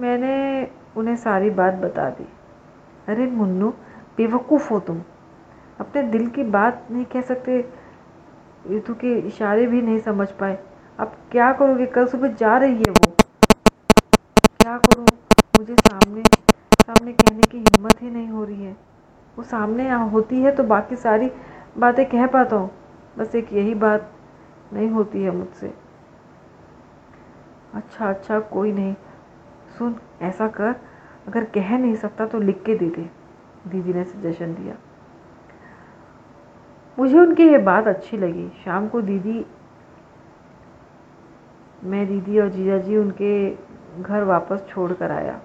मैंने 0.00 0.68
उन्हें 0.96 1.16
सारी 1.16 1.50
बात 1.50 1.74
बता 1.74 2.10
दी। 2.10 2.28
अरे 3.08 3.26
मुन्नू, 3.26 3.70
बेवकूफ़ 4.16 4.72
हो 4.72 4.80
तुम। 4.80 5.02
अपने 5.80 6.02
दिल 6.02 6.26
की 6.26 6.44
बात 6.44 6.86
नहीं 6.90 7.04
कह 7.04 7.20
सकते, 7.20 7.64
ऋतु 8.70 8.94
के 8.94 9.18
इशारे 9.18 9.66
भी 9.66 9.82
नहीं 9.82 9.98
समझ 9.98 10.28
पाए। 10.30 10.58
अब 10.98 11.16
क्या 11.32 11.52
करोगे 11.52 11.86
कल 11.86 12.06
सुबह 12.06 12.28
जा 12.28 12.56
रही 12.58 12.76
है 12.76 12.90
वो। 12.90 13.10
क्या 14.60 14.76
करूँ? 14.78 15.06
मुझे 15.58 15.74
सामने 15.74 16.22
सामने 16.86 17.12
कहने 17.12 17.42
की 17.42 17.58
हिम्मत 17.58 18.02
ही 18.02 18.10
नहीं 18.10 18.28
हो 18.28 18.44
रही 18.44 18.64
है। 18.64 18.76
वो 19.36 19.44
सामने 19.44 19.90
होती 19.90 20.40
है 20.40 20.54
तो 20.56 20.64
बाकी 20.64 20.96
सारी 20.96 21.30
बातें 21.78 22.04
कह 22.06 22.26
पाता 22.26 22.56
हूँ। 22.56 22.70
बस 23.18 23.34
एक 23.34 23.52
यही 23.52 23.74
बात 23.74 24.12
नहीं 24.72 24.88
होती 24.90 25.22
है 25.22 25.30
मुझसे। 25.30 25.72
अच्छा 27.74 28.08
अच्छा 28.08 28.38
कोई 28.40 28.72
नहीं। 28.72 28.94
सुन, 29.78 29.96
ऐसा 30.22 30.48
कर। 30.48 30.74
अगर 31.28 31.44
कह 31.44 31.76
नहीं 31.78 31.94
सकता 31.94 32.26
तो 32.26 32.38
लिख 32.38 32.62
के 32.62 32.74
दे 32.74 32.88
दे। 32.90 33.10
दीदी 33.68 33.92
ने 33.92 34.04
सजेशन 34.04 34.54
दिया। 34.54 34.74
मुझे 36.98 37.18
उनकी 37.18 37.48
ये 37.48 37.58
बात 37.60 37.86
अच्छी 37.88 38.16
लगी। 38.16 38.48
शाम 38.64 38.88
को 38.88 39.00
दीदी, 39.02 39.44
मैं 41.84 42.06
दीदी 42.08 42.38
और 42.38 42.48
जीजा 42.48 42.78
जी 42.78 42.96
उनके 42.96 43.50
घर 44.02 44.24
वापस 44.24 44.64
छोड़ 44.68 44.92
कर 44.92 45.10
आया। 45.10 45.40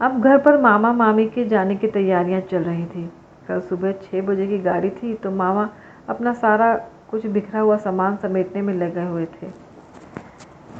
अब 0.00 0.22
घर 0.22 0.38
पर 0.38 0.60
मामा 0.60 0.92
मामी 0.92 1.26
के 1.28 1.44
जाने 1.44 1.76
की 1.76 1.88
तैयारियाँ 1.88 2.40
चल 2.42 2.62
रही 2.62 2.84
थी। 2.86 3.10
कल 3.48 3.60
सुबह 3.60 3.92
छः 4.02 4.22
बजे 4.22 4.46
की 4.46 4.58
गाड़ी 4.60 4.90
थी 4.92 5.14
तो 5.14 5.30
मामा 5.32 5.68
अपना 6.08 6.32
सारा 6.34 6.74
कुछ 7.10 7.26
बिखरा 7.28 7.60
हुआ 7.60 7.76
सामान 7.78 8.16
समेटने 8.16 8.62
में 8.62 8.74
लगे 8.74 9.02
हुए 9.02 9.24
थे। 9.26 9.46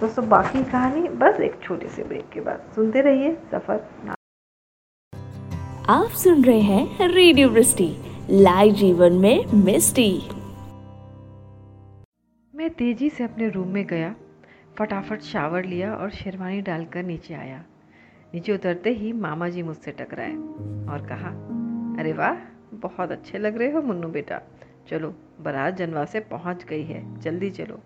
दोस्तों 0.01 0.29
बाकी 0.29 0.63
कहानी, 0.65 1.09
बस 1.11 1.41
एक 1.41 1.61
छोटे 1.63 1.89
से 1.89 2.05
ब्रेक 2.05 2.29
के 2.29 2.41
बाद। 2.41 2.73
सुनते 2.75 3.01
रहिए 3.01 3.35
सफ़र 3.53 4.16
आप 5.89 6.09
सुन 6.09 6.45
रहे 6.45 6.61
हैं 6.61 7.09
रेडियो 7.09 7.49
वृष्टि, 7.49 7.97
लाइव 8.31 8.75
जीवन 8.75 9.13
में 9.13 9.47
मिस्टी। 9.47 10.23
मैं 12.57 12.71
तेज़ी 12.71 13.11
से 13.11 13.25
अपने 13.25 13.49
रूम 13.49 13.69
में 13.69 13.87
गया, 13.87 14.15
फटाफट 14.79 15.21
शावर 15.21 15.65
लिया 15.65 15.95
और 15.95 16.11
शेरवानी 16.11 16.61
डालकर 16.61 17.03
नीचे 17.03 17.35
आया। 17.35 17.65
नीचे 18.35 18.53
उतरते 18.53 18.91
ही 18.91 19.13
मामा 19.13 19.49
जी 19.49 19.63
मुझसे 19.63 19.91
टकराए 19.91 20.33
और 20.93 21.07
कहा, 21.09 21.29
अरे 22.01 22.13
वाह, 22.13 22.35
बहुत 22.75 23.11
अच्छे 23.11 23.39
लग 23.39 23.59
रहे 23.59 23.71
हो 23.71 23.83
मुन्नू 23.83 24.09
बेटा। 24.09 24.41
चलो, 24.91 25.15
बारात 25.41 25.77
जनवा 25.77 26.05
से 26.05 26.21
पहुँच 26.21 26.65
गई 26.65 26.85
है, 26.85 27.21
जल्दी 27.21 27.51
चलो। 27.51 27.83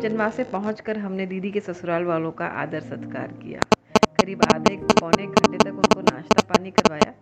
जनवा 0.00 0.30
से 0.30 0.44
पहुँच 0.44 0.90
हमने 0.90 1.26
दीदी 1.26 1.50
के 1.50 1.60
ससुराल 1.60 2.04
वालों 2.04 2.32
का 2.32 2.46
आदर 2.46 2.80
सत्कार 2.80 3.28
किया। 3.28 3.60
करीब 3.96 4.42
आधे 4.54 4.76
पौने 4.76 5.26
घंटे 5.26 5.58
तक 5.58 5.73
नाश्ता 6.04 6.42
पानी 6.42 6.70
करवाया। 6.70 7.12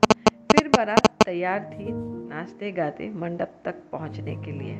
फिर 0.52 0.68
बारात 0.68 1.06
तैयार 1.24 1.70
थी 1.72 1.86
नाचते 1.92 2.72
गाते 2.72 3.08
मंडप 3.10 3.54
तक 3.64 3.82
पहुँचने 3.92 4.36
के 4.36 4.52
लिए। 4.52 4.74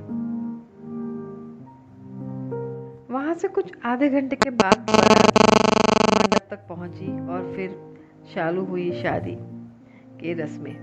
वहाँ 3.12 3.34
से 3.34 3.48
कुछ 3.48 3.72
आधे 3.84 4.08
घंटे 4.08 4.36
के 4.36 4.50
बाद 4.50 4.86
बारात 4.90 5.38
मंडप 6.18 6.46
तक 6.50 6.66
पहुँची 6.68 7.10
और 7.28 7.52
फिर 7.56 7.76
चालू 8.34 8.64
हुई 8.64 8.90
शादी 9.02 9.36
के 10.20 10.32
रस्में 10.34 10.74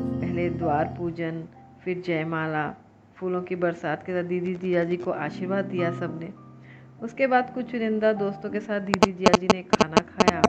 पहले 0.00 0.48
द्वार 0.50 0.94
पूजन, 0.98 1.42
फिर 1.84 2.02
जयमाला, 2.06 2.68
फूलों 3.16 3.42
की 3.42 3.56
बरसात 3.56 4.02
के 4.06 4.12
साथ 4.12 4.28
दीदी 4.28 4.54
जिया 4.54 4.84
जी 4.84 4.96
को 4.96 5.10
आशीर्वाद 5.10 5.64
दिया 5.64 5.90
सबने। 5.92 6.32
उसके 7.02 7.26
बाद 7.26 7.54
कुछ 7.54 7.70
चुनिंदा 7.70 8.12
दोस्तों 8.12 8.50
के 8.50 8.60
साथ 8.60 8.80
दीदी 8.80 9.12
जिया 9.12 9.32
जी 9.40 9.48
ने 9.52 9.62
खाना 9.62 10.02
खाया। 10.10 10.42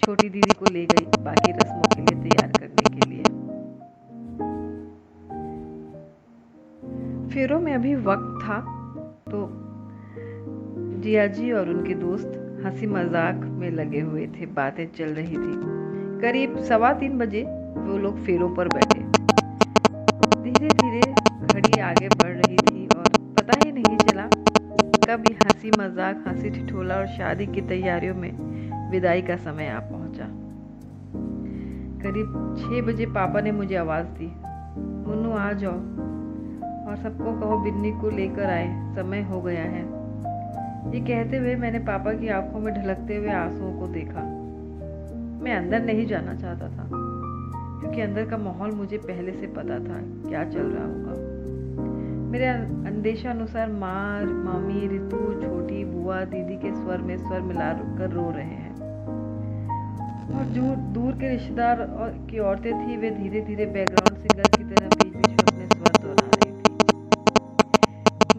छोटी 0.00 0.28
दीदी 0.28 0.54
को 0.54 0.70
ले 0.72 0.84
गई 0.86 1.04
बाकी 1.24 1.52
रस्मों 1.52 1.88
के 1.94 2.00
लिए 2.02 2.22
तैयार 2.22 2.50
करने 2.50 2.84
के 2.90 3.08
लिए। 3.08 3.22
फेरों 7.28 7.60
में 7.60 7.72
अभी 7.74 7.94
वक्त 7.96 8.38
था 8.44 8.60
तो 9.30 9.48
जिया 11.02 11.26
जी 11.28 11.50
और 11.52 11.68
उनके 11.68 11.94
दोस्त 11.96 12.32
हँसी 12.64 12.86
मज़ाक 12.86 13.44
में 13.60 13.70
लगे 13.70 14.00
हुए 14.00 14.26
थे, 14.28 14.46
बातें 14.46 14.86
चल 14.88 15.14
रही 15.14 15.36
थी। 15.36 16.20
करीब 16.20 16.58
सवा 16.64 16.92
तीन 16.94 17.18
बजे 17.18 17.42
वो 17.78 17.98
लोग 17.98 18.24
फेरों 18.24 18.54
पर 18.56 18.68
बैठे। 18.68 19.00
धीरे 20.42 20.68
धीरे 20.70 21.00
घड़ी 21.44 21.80
आगे 21.82 22.08
बढ़ 22.10 22.36
रही 22.36 22.56
थी 22.58 22.86
और 22.88 23.08
पता 23.38 23.58
ही 23.64 23.72
नहीं 23.72 23.96
चला 23.98 24.28
कब 25.06 25.24
ये 25.28 25.34
हँसी 25.34 25.70
मज़ाक, 25.70 26.24
हँसी 26.26 26.50
ठिठोला 26.50 26.96
और 26.96 27.06
शादी 27.08 27.46
की 27.46 27.60
तैयारियों 27.68 28.14
में 28.14 28.30
विदाई 28.90 29.22
का 29.22 29.36
समय 29.36 29.68
आ 29.68 29.78
पहुँचा। 29.80 30.26
करीब 32.02 32.56
छः 32.58 32.82
बजे 32.82 33.06
पापा 33.06 33.40
ने 33.40 33.52
मुझे 33.52 33.76
आवाज़ 33.76 34.06
दी, 34.06 34.26
मुन्नू, 35.08 35.32
आ 35.32 35.52
जाओ। 35.52 35.78
और 36.88 36.96
सबको 36.96 37.32
कहो, 37.40 37.58
बिन्नी 37.58 37.92
को 37.92 38.10
लेकर 38.10 38.44
आए, 38.44 38.68
समय 38.94 39.22
हो 39.22 39.40
गया 39.40 39.62
है। 39.62 39.82
ये 40.90 41.00
कहते 41.00 41.36
हुए 41.36 41.54
मैंने 41.56 41.78
पापा 41.78 42.12
की 42.12 42.28
आँखों 42.28 42.60
में 42.60 42.72
ढलकते 42.74 43.16
हुए 43.16 43.30
आंसुओं 43.30 43.72
को 43.80 43.86
देखा। 43.86 44.20
मैं 45.42 45.56
अंदर 45.56 45.84
नहीं 45.84 46.06
जाना 46.06 46.34
चाहता 46.34 46.68
था, 46.68 46.88
क्योंकि 47.80 48.00
अंदर 48.00 48.26
का 48.26 48.36
माहौल 48.36 48.70
मुझे 48.70 48.98
पहले 48.98 49.32
से 49.32 49.46
पता 49.46 49.78
था 49.78 50.00
क्या 50.28 50.44
चल 50.44 50.66
रहा 50.66 50.86
होगा। 50.86 51.14
मेरे 52.30 52.46
अंदेशा 52.46 53.30
अनुसार 53.30 53.68
माँ 53.72 54.22
मामी, 54.24 54.86
रितु, 54.88 55.18
छोटी, 55.42 55.84
बुआ, 55.84 56.24
दीदी 56.24 56.56
के 56.56 56.72
स्वर 56.74 56.98
में 56.98 57.16
स्वर 57.18 57.40
मिला 57.40 57.72
कर 57.72 58.10
रो 58.10 58.30
रहे 58.30 58.44
हैं। 58.44 58.69
और 60.34 60.44
जो 60.44 60.76
दूर 60.76 61.12
के 61.12 61.28
रिश्तेदार 61.28 61.80
और 61.80 62.26
की 62.30 62.38
औरतें 62.38 62.72
थी, 62.72 62.96
वे 62.96 63.10
धीरे 63.10 63.40
धीरे 63.40 63.66
बैकग्राउंड 63.66 64.18
सिंगर 64.18 64.42
की 64.42 64.64
तरह 64.64 64.88
बीच 64.88 65.16
बीच 65.16 65.26
में 65.26 65.36
अपने 65.36 65.66
स्वर 65.66 65.92
दोहरा 65.92 66.26
रही 66.26 66.52
थी। 66.52 66.78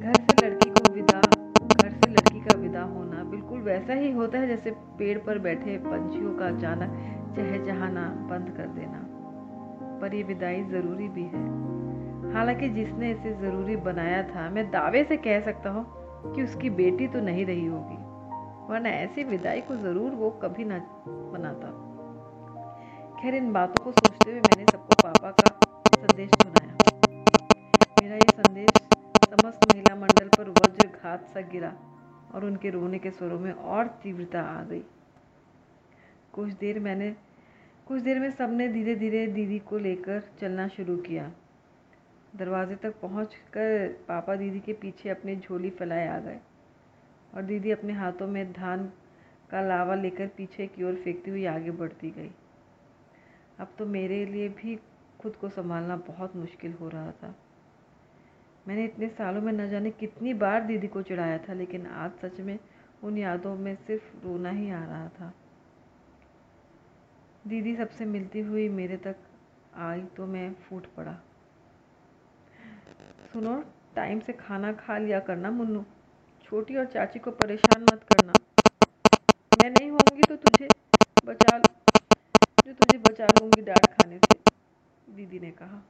घर 0.01 0.19
से 0.19 0.45
लड़की 0.45 0.69
को 0.69 0.93
विदा, 0.93 1.21
घर 1.83 1.89
से 1.89 2.07
लड़की 2.07 2.39
का 2.39 2.53
विदा 2.53 2.81
होना 2.81 3.23
बिल्कुल 3.23 3.59
वैसा 3.59 3.93
ही 3.93 4.11
होता 4.11 4.39
है 4.39 4.47
जैसे 4.47 4.71
पेड़ 4.71 5.17
पर 5.17 5.39
बैठे 5.39 5.77
पंछियों 5.77 6.35
का 6.35 6.45
अचानक 6.45 6.89
चहचहाना 7.35 8.27
बंद 8.29 8.49
कर 8.57 8.67
देना। 8.67 9.07
पर 10.01 10.13
यह 10.13 10.25
विदाई 10.25 10.63
ज़रूरी 10.63 11.07
भी 11.07 11.23
है। 11.23 11.71
हालाँकि 12.33 12.69
जिसने 12.69 13.11
इसे 13.11 13.33
ज़रूरी 13.33 13.75
बनाया 13.75 14.23
था, 14.23 14.49
मैं 14.49 14.71
दावे 14.71 15.03
से 15.03 15.17
कह 15.17 15.39
सकता 15.39 15.69
हूँ 15.69 15.85
कि 16.35 16.43
उसकी 16.43 16.69
बेटी 16.69 17.07
तो 17.07 17.19
नहीं 17.19 17.45
रही 17.45 17.65
होगी। 17.65 18.10
वरना 18.69 18.89
ऐसी 18.89 19.23
विदाई 19.23 19.61
को 19.61 19.75
ज़रूर 19.77 20.11
वो 20.13 20.29
कभी 20.43 20.65
ना 20.65 20.77
बनाता 21.33 21.67
खैर, 23.21 23.35
इन 23.35 23.51
बातों 23.53 23.83
को 23.83 23.91
सोचते 23.91 24.31
हुए 24.31 24.39
मैंने 24.39 24.65
सबको 24.71 24.95
पापा 25.03 25.31
का 25.31 25.49
संदेश 25.95 26.29
सुनाया। 26.31 26.75
मेरा 28.01 28.15
ये 28.15 28.31
संदेश 28.31 28.69
समस्त 29.25 29.65
महिला 29.65 29.95
मंडल 29.95 30.27
पर 30.27 30.49
वज्र 30.51 30.87
घात 30.87 31.27
सा 31.27 31.41
गिरा 31.51 31.73
और 32.33 32.45
उनके 32.45 32.69
रोने 32.69 32.99
के 32.99 33.11
स्वरों 33.11 33.39
में 33.39 33.51
और 33.51 33.87
तीव्रता 34.03 34.41
आ 34.41 34.63
गई। 34.63 34.83
कुछ 36.33 36.53
देर 36.53 36.79
मैंने, 36.79 37.09
कुछ 37.87 38.01
देर 38.01 38.19
में 38.19 38.29
सबने 38.31 38.67
धीरे 38.67 38.95
धीरे 38.95 39.25
दीदी 39.27 39.59
को 39.59 39.77
लेकर 39.77 40.21
चलना 40.41 40.67
शुरू 40.67 40.95
किया। 40.99 41.31
दरवाजे 42.35 42.75
तक 42.75 42.99
पहुँच 43.01 43.35
कर 43.53 43.87
पापा 44.07 44.35
दीदी 44.35 44.59
के 44.59 44.73
पीछे 44.73 45.09
अपनी 45.09 45.35
झोली 45.35 45.69
फैलाए 45.69 46.07
आ 46.07 46.17
गए। 46.19 46.39
और 47.33 47.41
दीदी 47.41 47.71
अपने 47.71 47.93
हाथों 47.93 48.27
में 48.27 48.51
धान 48.53 48.91
का 49.51 49.61
लावा 49.61 49.95
लेकर 49.95 50.27
पीछे 50.27 50.67
की 50.67 50.83
ओर 50.83 50.95
फेंकती 50.95 51.31
हुई 51.31 51.45
आगे 51.45 51.71
बढ़ती 51.71 52.09
गई। 52.09 52.31
अब 53.59 53.67
तो 53.79 53.85
मेरे 53.85 54.25
लिए 54.25 54.49
भी 54.49 54.79
खुद 55.19 55.35
को 55.35 55.49
संभालना 55.49 55.95
बहुत 55.95 56.35
मुश्किल 56.35 56.73
हो 56.73 56.89
रहा 56.89 57.11
था। 57.11 57.35
मैंने 58.67 58.85
इतने 58.85 59.07
सालों 59.09 59.41
में 59.41 59.53
न 59.53 59.69
जाने 59.69 59.91
कितनी 59.91 60.33
बार 60.33 60.61
दीदी 60.61 60.87
को 60.87 61.01
चिढ़ाया 61.01 61.37
था, 61.37 61.53
लेकिन 61.53 61.85
आज 61.87 62.11
सच 62.21 62.39
में 62.39 62.59
उन 63.03 63.17
यादों 63.17 63.55
में 63.55 63.75
सिर्फ़ 63.75 64.25
रोना 64.25 64.49
ही 64.49 64.69
आ 64.71 64.83
रहा 64.85 65.07
था। 65.09 65.33
दीदी 67.47 67.75
सबसे 67.75 68.05
मिलती 68.05 68.39
हुई 68.39 68.69
मेरे 68.69 68.97
तक 68.97 69.15
आई 69.75 70.01
तो 70.01 70.25
मैं 70.25 70.53
फूट 70.53 70.85
पड़ा। 70.97 71.13
सुनो, 73.33 73.63
टाइम 73.95 74.19
से 74.19 74.33
खाना 74.33 74.71
खा 74.73 74.97
लिया 74.97 75.19
करना, 75.19 75.51
मुन्नू। 75.51 75.85
छोटी 76.51 76.75
और 76.75 76.85
चाची 76.85 77.19
को 77.19 77.31
परेशान 77.31 77.83
मत 77.83 78.01
करना। 78.03 78.33
मैं 79.53 79.69
नहीं 79.69 79.89
होंगी 79.91 80.21
तो 80.21 80.35
तुझे 80.35 80.67
बचा 81.25 81.57
जो 81.57 82.73
तुझे 82.73 82.97
बचा 82.97 83.25
लूँगी 83.25 83.61
डांट 83.61 83.85
खाने 83.85 84.17
से, 84.17 84.37
दीदी 85.15 85.39
ने 85.39 85.51
कहा। 85.51 85.81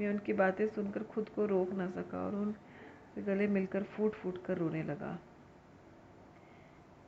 मैं 0.00 0.08
उनकी 0.08 0.32
बातें 0.32 0.66
सुनकर 0.68 1.02
खुद 1.04 1.28
को 1.28 1.46
रोक 1.46 1.72
ना 1.72 1.88
सका 1.90 2.24
और 2.26 2.34
उन 2.34 2.54
गले 3.18 3.46
मिलकर 3.46 3.82
फूट 3.82 4.14
फूट 4.14 4.44
कर 4.44 4.58
रोने 4.58 4.82
लगा। 4.82 5.18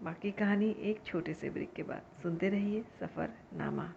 बाकी 0.02 0.30
कहानी 0.32 0.70
एक 0.82 1.04
छोटे 1.06 1.34
से 1.34 1.50
ब्रेक 1.50 1.72
के 1.72 1.82
बाद। 1.82 2.22
सुनते 2.22 2.48
रहिए 2.48 2.84
सफ़र 3.00 3.34
नामा 3.54 3.92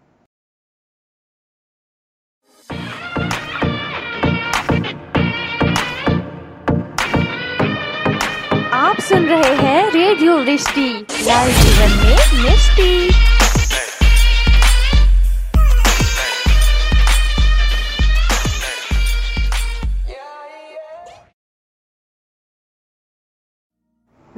सुन 9.03 9.25
रहे 9.25 9.55
हैं 9.55 9.91
रेडियो 9.91 10.37
जीवन 10.39 11.95
में 12.03 12.43
मिस्टी 12.43 13.09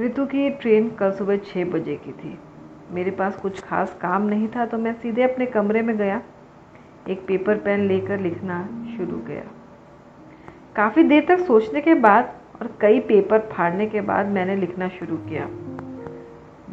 ऋतु 0.05 0.25
की 0.25 0.49
ट्रेन 0.49 0.89
कल 0.89 1.11
सुबह 1.11 1.37
छः 1.37 1.65
बजे 1.65 1.95
की 1.95 2.11
थी। 2.11 2.37
मेरे 2.91 3.11
पास 3.11 3.35
कुछ 3.35 3.59
खास 3.61 3.97
काम 4.01 4.21
नहीं 4.21 4.47
था 4.47 4.65
तो 4.65 4.77
मैं 4.77 4.93
सीधे 4.93 5.23
अपने 5.23 5.45
कमरे 5.45 5.81
में 5.81 5.97
गया। 5.97 6.21
एक 7.09 7.25
पेपर 7.27 7.57
पेन 7.57 7.87
लेकर 7.87 8.19
लिखना 8.19 8.63
शुरू 8.97 9.17
किया। 9.17 9.43
काफ़ी 10.75 11.03
देर 11.03 11.25
तक 11.29 11.45
सोचने 11.45 11.81
के 11.81 11.93
बाद 11.93 12.44
और 12.61 12.69
कई 12.81 12.99
पेपर 12.99 13.39
फाड़ने 13.51 13.85
के 13.87 14.01
बाद 14.01 14.25
मैंने 14.25 14.55
लिखना 14.55 14.87
शुरू 14.89 15.17
किया। 15.17 15.47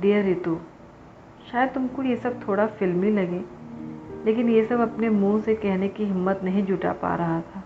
डियर 0.01 0.31
ऋतु 0.31 0.59
शायद 1.53 1.71
तुमको 1.71 2.03
ये 2.03 2.17
सब 2.17 2.41
थोड़ा 2.49 2.67
फिल्मी 2.67 3.11
लगे, 3.11 3.41
लेकिन 4.25 4.49
ये 4.49 4.65
सब 4.65 4.81
अपने 4.81 5.09
मुँह 5.09 5.41
से 5.41 5.55
कहने 5.55 5.89
की 5.89 6.05
हिम्मत 6.05 6.41
नहीं 6.45 6.65
जुटा 6.65 6.93
पा 6.93 7.15
रहा 7.15 7.41
था। 7.41 7.63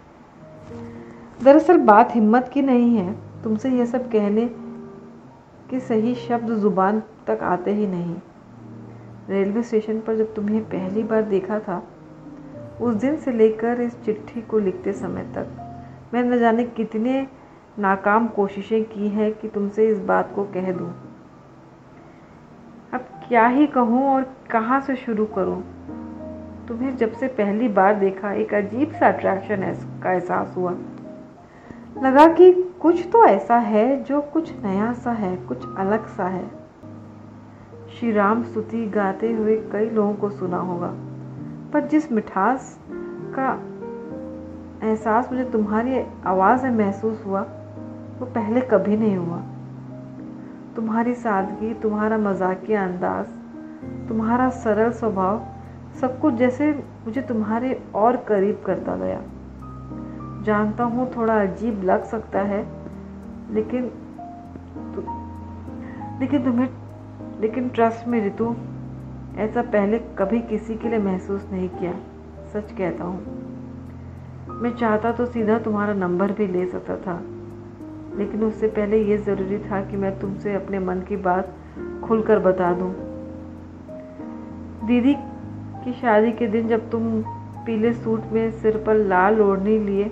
दरअसल 1.45 1.79
बात 1.79 2.15
हिम्मत 2.15 2.51
की 2.55 2.63
नहीं 2.63 2.97
है। 2.97 3.15
तुमसे 3.43 3.71
ये 3.71 3.87
सब 3.87 4.11
कहने 4.11 4.47
कि 5.71 5.81
सही 5.81 6.15
शब्द 6.15 6.53
ज़ुबान 6.55 7.03
तक 7.27 7.39
आते 7.43 7.75
ही 7.75 7.87
नहीं। 7.87 8.17
रेलवे 9.29 9.63
स्टेशन 9.63 10.01
पर 10.01 10.17
जब 10.17 10.35
तुम्हें 10.35 10.63
पहली 10.65 11.03
बार 11.03 11.23
देखा 11.23 11.59
था, 11.59 11.83
उस 12.81 12.95
दिन 12.95 13.17
से 13.17 13.33
लेकर 13.33 13.81
इस 13.81 14.03
चिट्ठी 14.05 14.41
को 14.41 14.59
लिखते 14.59 14.93
समय 14.93 15.23
तक, 15.35 15.47
मैं 16.15 16.23
न 16.23 16.39
जाने 16.39 16.65
कितने 16.65 17.27
नाकाम 17.79 18.29
कोशिशें 18.29 18.85
की 18.85 19.09
हैं 19.09 19.35
कि 19.35 19.49
तुमसे 19.49 19.89
इस 19.89 19.99
बात 19.99 20.33
को 20.35 20.45
कह 20.45 20.73
दूँ। 20.73 20.93
अब 22.95 23.01
क्या 23.29 23.47
ही 23.47 23.67
कहूँ 23.67 24.09
और 24.09 24.37
कहाँ 24.51 24.81
से 24.81 24.97
शुरू 24.97 25.27
करूँ? 25.27 25.65
तुम्हें 26.69 26.97
जब 26.97 27.13
से 27.13 27.27
पहली 27.27 27.69
बार 27.69 27.95
देखा, 27.95 28.33
एक 28.33 28.55
अजीब 28.55 28.93
सा 28.93 29.09
अट्रैक्शन 29.09 29.77
का 30.03 30.13
एहसास 30.13 30.55
हुआ। 30.57 30.75
लगा 32.03 32.29
कि 32.29 32.53
कुछ 32.53 33.07
तो 33.07 33.25
ऐसा 33.25 33.57
है 33.57 34.05
जो 34.05 34.21
कुछ 34.21 34.63
नया 34.63 34.93
सा 34.93 35.11
है, 35.11 35.37
कुछ 35.37 35.77
अलग 35.77 36.07
सा 36.07 36.25
है। 36.25 36.51
श्री 37.99 38.13
राम 38.13 38.43
स्तुति 38.43 38.87
गाते 38.87 39.33
हुए 39.33 39.57
कई 39.73 39.91
लोगों 39.91 40.15
को 40.15 40.31
सुना 40.31 40.59
होगा। 40.59 40.95
पर 41.73 41.81
जिस 41.81 42.13
मिठास 42.13 42.81
का 43.39 43.61
एहसास 44.89 45.33
मुझे 45.33 45.45
तुम्हारी 45.45 46.05
आवाज़ 46.27 46.67
में 46.67 46.87
महसूस 46.87 47.25
हुआ 47.27 47.47
वो 48.19 48.27
पहले 48.27 48.61
कभी 48.61 48.97
नहीं 48.97 49.17
हुआ। 49.17 49.39
तुम्हारी 50.77 51.15
सादगी 51.15 51.73
तुम्हारा 51.75 52.19
मजाकिया 52.19 52.85
अंदाज 52.85 53.27
तुम्हारा 54.09 54.49
सरल 54.51 54.91
स्वभाव 54.93 55.47
सब 56.01 56.19
कुछ 56.21 56.35
जैसे 56.35 56.71
मुझे 57.07 57.23
तुम्हारे 57.23 57.83
और 57.95 58.17
करीब 58.17 58.63
करता 58.67 58.97
गया। 58.97 59.21
जानता 60.45 60.85
हूँ 60.85 61.11
थोड़ा 61.17 61.41
अजीब 61.43 61.83
लग 61.85 62.05
सकता 62.05 62.41
है 62.41 62.61
लेकिन 63.55 63.89
तु, 64.95 65.01
लेकिन 66.21 66.45
तुम्हें 66.45 67.41
लेकिन 67.41 67.69
ट्रस्ट 67.69 68.07
में 68.09 68.27
ऋतु 68.27 68.55
ऐसा 69.39 69.63
पहले 69.63 69.99
कभी 70.19 70.41
किसी 70.41 70.75
के 70.75 70.89
लिए 70.89 70.99
महसूस 70.99 71.49
नहीं 71.53 71.69
किया 71.69 71.93
सच 72.53 72.73
कहता 72.73 73.05
हूँ। 73.05 74.61
मैं 74.63 74.75
चाहता 74.77 75.13
तो 75.13 75.27
सीधा 75.27 75.59
तुम्हारा 75.59 75.95
नंबर 75.95 76.33
भी 76.33 76.47
ले 76.47 76.67
सकता 76.67 76.97
था। 76.97 77.21
लेकिन 78.19 78.45
उससे 78.45 78.69
पहले 78.69 79.03
ये 79.03 79.17
ज़रूरी 79.19 79.59
था 79.61 79.81
कि 79.85 79.97
मैं 79.97 80.19
तुमसे 80.21 80.55
अपने 80.55 80.79
मन 80.79 81.01
की 81.01 81.17
बात 81.17 81.55
खुलकर 82.05 82.39
बता 82.39 82.73
दूँ। 82.73 82.91
दीदी 84.87 85.15
की 85.85 85.93
शादी 85.93 86.33
के 86.33 86.47
दिन 86.47 86.69
जब 86.69 86.91
तुम 86.91 87.23
पीले 87.67 87.93
सूट 87.93 88.25
में 88.33 88.51
सिर 88.53 88.77
पर 88.77 88.95
लाल 88.95 89.41
ओढ़नी 89.41 89.79
लिए, 89.79 90.05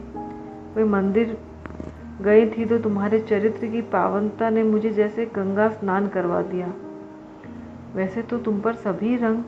वे 0.76 0.84
मंदिर 0.84 1.36
गई 2.22 2.46
थी 2.46 2.64
तो 2.64 2.78
तुम्हारे 2.78 3.18
चरित्र 3.20 3.66
की 3.66 3.80
पावनता 3.82 4.50
ने 4.50 4.62
मुझे 4.62 4.90
जैसे 4.90 5.26
गंगा 5.26 5.68
स्नान 5.68 6.06
करवा 6.08 6.42
दिया। 6.42 6.72
वैसे 7.94 8.22
तो 8.22 8.38
तुम 8.38 8.60
पर 8.60 8.74
सभी 8.74 9.16
रंग 9.16 9.42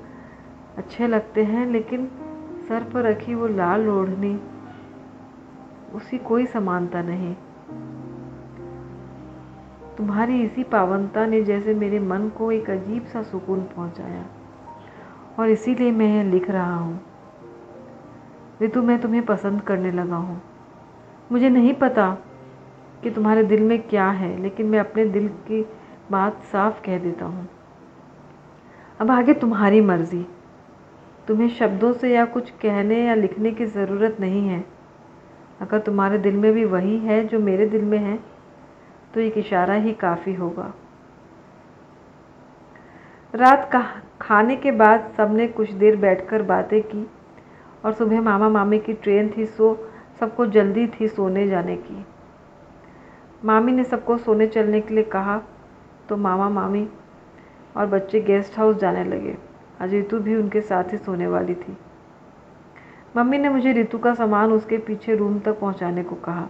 अच्छे 0.78 1.06
लगते 1.06 1.44
हैं, 1.44 1.66
लेकिन 1.66 2.06
सर 2.68 2.84
पर 2.84 3.02
रखी 3.02 3.34
वो 3.34 3.46
लाल 3.46 3.88
ओढ़नी 3.88 4.38
उसकी 5.94 6.18
कोई 6.18 6.46
समानता 6.46 7.02
नहीं। 7.02 7.34
तुम्हारी 9.98 10.42
इसी 10.42 10.62
पावनता 10.62 11.26
ने 11.26 11.42
जैसे 11.42 11.74
मेरे 11.74 11.98
मन 11.98 12.28
को 12.28 12.52
एक 12.52 12.70
अजीब 12.70 13.04
सा 13.04 13.22
सुकून 13.22 13.60
पहुँचाया। 13.60 14.26
और 15.38 15.48
इसीलिए 15.48 15.92
मैं 15.92 16.16
यह 16.16 16.22
लिख 16.22 16.50
रहा 16.50 16.76
हूँ। 16.76 17.00
ऋतु 18.62 18.82
मैं 18.82 19.00
तुम्हें 19.00 19.24
पसंद 19.24 19.60
करने 19.60 19.90
लगा 19.90 20.16
हूँ। 20.16 20.42
मुझे 21.32 21.48
नहीं 21.48 21.74
पता 21.74 22.18
कि 23.02 23.10
तुम्हारे 23.10 23.44
दिल 23.44 23.62
में 23.62 23.82
क्या 23.82 24.10
है, 24.10 24.42
लेकिन 24.42 24.66
मैं 24.66 24.78
अपने 24.78 25.04
दिल 25.04 25.28
की 25.28 25.66
बात 26.10 26.42
साफ़ 26.42 26.82
कह 26.82 26.98
देता 26.98 27.24
हूँ। 27.24 27.48
अब 29.00 29.10
आगे 29.10 29.34
तुम्हारी 29.34 29.80
मर्ज़ी। 29.80 30.26
तुम्हें 31.28 31.48
शब्दों 31.48 31.92
से 31.92 32.14
या 32.14 32.24
कुछ 32.24 32.50
कहने 32.50 33.06
या 33.06 33.14
लिखने 33.14 33.50
की 33.50 33.66
ज़रूरत 33.66 34.16
नहीं 34.20 34.48
है। 34.48 34.64
अगर 35.60 35.78
तुम्हारे 35.78 36.18
दिल 36.18 36.36
में 36.36 36.52
भी 36.52 36.64
वही 36.64 36.98
है 36.98 37.24
जो 37.24 37.38
मेरे 37.38 37.66
दिल 37.66 37.82
में 37.82 37.98
है 37.98 38.35
तो 39.16 39.20
एक 39.20 39.36
इशारा 39.38 39.74
ही 39.74 39.92
काफ़ी 39.92 40.32
होगा। 40.34 40.72
रात 43.34 43.68
का 43.72 43.80
खाने 44.20 44.56
के 44.56 44.70
बाद 44.72 45.10
सबने 45.16 45.46
कुछ 45.48 45.70
देर 45.72 45.96
बैठकर 45.96 46.42
बातें 46.42 46.82
की 46.82 47.06
और 47.84 47.92
सुबह 47.92 48.20
मामा 48.20 48.48
मामी 48.48 48.78
की 48.78 48.92
ट्रेन 48.92 49.32
थी, 49.36 49.46
सो 49.46 49.88
सबको 50.20 50.46
जल्दी 50.46 50.86
थी 50.88 51.08
सोने 51.08 51.46
जाने 51.48 51.76
की। 51.76 52.04
मामी 53.44 53.72
ने 53.72 53.84
सबको 53.84 54.16
सोने 54.18 54.46
चलने 54.48 54.80
के 54.80 54.94
लिए 54.94 55.04
कहा 55.06 55.40
तो 56.08 56.16
मामा 56.16 56.48
मामी 56.50 56.86
और 57.76 57.86
बच्चे 57.86 58.20
गेस्ट 58.20 58.58
हाउस 58.58 58.76
जाने 58.76 59.04
लगे। 59.04 59.36
आज 59.80 59.94
ऋतु 59.94 60.18
भी 60.18 60.36
उनके 60.36 60.60
साथ 60.60 60.92
ही 60.92 60.98
सोने 60.98 61.26
वाली 61.26 61.54
थी। 61.54 61.76
मम्मी 63.16 63.38
ने 63.38 63.48
मुझे 63.48 63.72
ऋतु 63.72 63.98
का 63.98 64.14
सामान 64.14 64.52
उसके 64.52 64.78
पीछे 64.78 65.16
रूम 65.16 65.38
तक 65.38 65.60
पहुँचाने 65.60 66.02
को 66.02 66.16
कहा। 66.16 66.48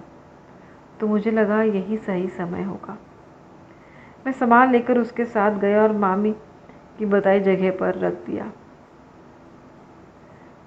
तो 1.01 1.07
मुझे 1.07 1.31
लगा 1.31 1.63
यही 1.63 1.97
सही 1.97 2.29
समय 2.29 2.63
होगा। 2.63 2.97
मैं 4.27 4.33
सामान 4.33 4.73
लेकर 4.73 4.99
उसके 4.99 5.25
साथ 5.25 5.59
गया 5.59 5.83
और 5.83 5.93
मामी 5.93 6.33
की 6.99 7.07
बताई 7.07 7.41
जगह 7.41 7.71
पर 7.71 7.99
रख 7.99 8.15
दिया। 8.27 8.51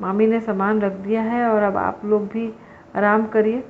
मामी 0.01 0.27
ने 0.27 0.39
सामान 0.39 0.81
रख 0.81 0.91
दिया 0.93 1.21
है 1.21 1.43
और 1.49 1.63
अब 1.63 1.77
आप 1.77 2.05
लोग 2.05 2.27
भी 2.27 2.51
आराम 2.95 3.25
करिए। 3.27 3.63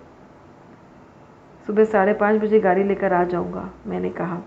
सुबह 1.67 1.85
साढ़े 1.85 2.13
पाँच 2.13 2.41
बजे 2.41 2.59
गाड़ी 2.59 2.83
लेकर 2.83 3.13
आ 3.13 3.23
जाऊँगा, 3.23 3.69
मैंने 3.87 4.09
कहा। 4.09 4.41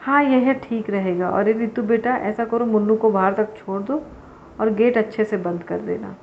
हाँ 0.00 0.22
यह 0.24 0.52
ठीक 0.54 0.90
रहेगा 0.90 1.30
और 1.30 1.44
रितु 1.44 1.82
बेटा, 1.82 2.16
ऐसा 2.16 2.44
करो 2.44 2.66
मुन्नू 2.66 2.96
को 2.96 3.10
बाहर 3.10 3.34
तक 3.34 3.56
छोड़ 3.56 3.80
दो 3.82 4.02
और 4.60 4.70
गेट 4.70 4.98
अच्छे 4.98 5.24
से 5.24 5.36
बंद 5.36 5.62
कर 5.62 5.80
देना। 5.80 6.14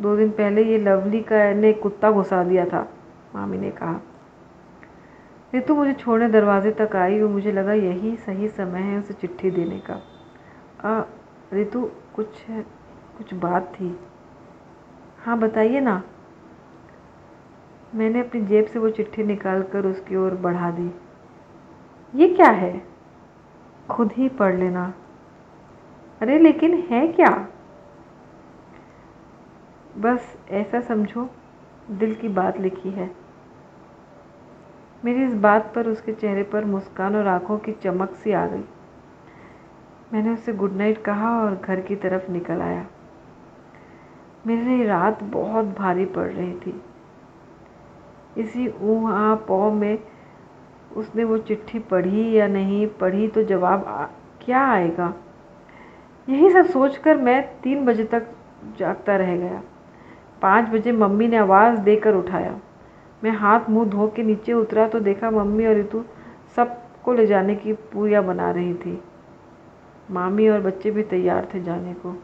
दो 0.00 0.16
दिन 0.16 0.30
पहले 0.30 0.64
ये 0.64 0.78
लवली 0.78 1.20
का 1.22 1.52
ने 1.52 1.72
कुत्ता 1.72 2.10
घुसा 2.10 2.42
दिया 2.44 2.64
था। 2.64 2.86
मामी 3.34 3.58
ने 3.58 3.70
कहा 3.70 4.00
रितु 5.54 5.74
मुझे 5.74 5.92
छोड़ने 5.92 6.28
दरवाजे 6.28 6.70
तक 6.70 6.96
आई 6.96 7.20
और 7.20 7.28
मुझे 7.28 7.52
लगा 7.52 7.72
यही 7.72 8.16
सही 8.16 8.48
समय 8.48 8.80
है 8.80 8.98
उसे 8.98 9.14
चिट्ठी 9.14 9.50
देने 9.50 9.78
का। 9.80 10.02
रितु, 11.52 11.90
कुछ 12.16 12.46
कुछ 13.18 13.34
बात 13.34 13.72
थी। 13.74 14.00
हाँ 15.24 15.38
बताइए 15.38 15.80
ना। 15.80 16.02
मैंने 17.94 18.20
अपनी 18.20 18.40
जेब 18.40 18.66
से 18.66 18.78
वो 18.78 18.90
चिट्ठी 18.90 19.22
निकाल 19.22 19.62
कर 19.62 19.86
उसकी 19.86 20.16
ओर 20.16 20.34
बढ़ा 20.34 20.70
दी। 20.70 20.90
ये 22.14 22.28
क्या 22.28 22.50
है? 22.50 22.82
खुद 23.90 24.12
ही 24.12 24.28
पढ़ 24.28 24.54
लेना। 24.54 24.94
अरे, 26.20 26.38
लेकिन 26.38 26.74
है 26.74 27.08
क्या? 27.08 27.48
बस 29.98 30.36
ऐसा 30.50 30.80
समझो, 30.80 31.30
दिल 31.90 32.14
की 32.14 32.28
बात 32.28 32.60
लिखी 32.60 32.90
है। 32.90 33.21
मेरी 35.04 35.24
इस 35.24 35.34
बात 35.34 35.72
पर, 35.74 35.88
उसके 35.88 36.12
चेहरे 36.12 36.42
पर 36.42 36.64
मुस्कान 36.64 37.16
और 37.16 37.26
आँखों 37.26 37.58
की 37.58 37.72
चमक 37.72 38.10
सी 38.10 38.32
आ 38.32 38.46
गई। 38.46 38.64
मैंने 40.12 40.30
उसे 40.30 40.52
गुड 40.52 40.72
नाइट 40.72 41.02
कहा 41.02 41.40
और 41.40 41.56
घर 41.56 41.80
की 41.80 41.96
तरफ़ 41.96 42.30
निकल 42.30 42.60
आया। 42.60 42.86
मेरे 44.46 44.62
लिए 44.62 44.84
रात 44.84 45.22
बहुत 45.22 45.64
भारी 45.64 46.04
पड़ 46.04 46.28
रही 46.28 46.52
थी। 46.52 46.82
इसी 48.38 48.68
ऊँ 48.82 49.12
आ 49.12 49.34
पौ 49.34 49.70
में 49.70 49.98
उसने 50.96 51.24
वो 51.24 51.38
चिट्ठी 51.38 51.78
पढ़ी 51.78 52.32
या 52.32 52.46
नहीं, 52.46 52.86
पढ़ी 52.86 53.28
तो 53.28 53.42
जवाब 53.42 54.10
क्या 54.44 54.66
आएगा? 54.66 55.14
यही 56.28 56.50
सब 56.50 56.64
सोचकर 56.64 57.16
मैं 57.16 57.60
तीन 57.60 57.84
बजे 57.84 58.04
तक 58.04 58.26
जागता 58.78 59.16
रह 59.16 59.36
गया। 59.36 59.62
पाँच 60.42 60.68
बजे 60.68 60.92
मम्मी 60.92 61.28
ने 61.28 61.36
आवाज़ 61.36 61.80
देकर 61.80 62.14
उठाया। 62.14 62.58
मैं 63.22 63.30
हाथ 63.30 63.68
मुँह 63.70 63.88
धो 63.88 64.06
के 64.16 64.22
नीचे 64.22 64.52
उतरा 64.52 64.86
तो 64.88 65.00
देखा 65.00 65.30
मम्मी 65.30 65.66
और 65.66 65.76
ऋतु 65.76 66.02
सबको 66.56 67.12
ले 67.12 67.26
जाने 67.26 67.54
की 67.54 67.72
पूरियाँ 67.72 68.24
बना 68.24 68.50
रही 68.50 68.74
थी। 68.74 68.98
मामी 70.10 70.48
और 70.48 70.60
बच्चे 70.60 70.90
भी 70.90 71.02
तैयार 71.02 71.48
थे 71.54 71.62
जाने 71.62 71.94
को। 71.94 72.14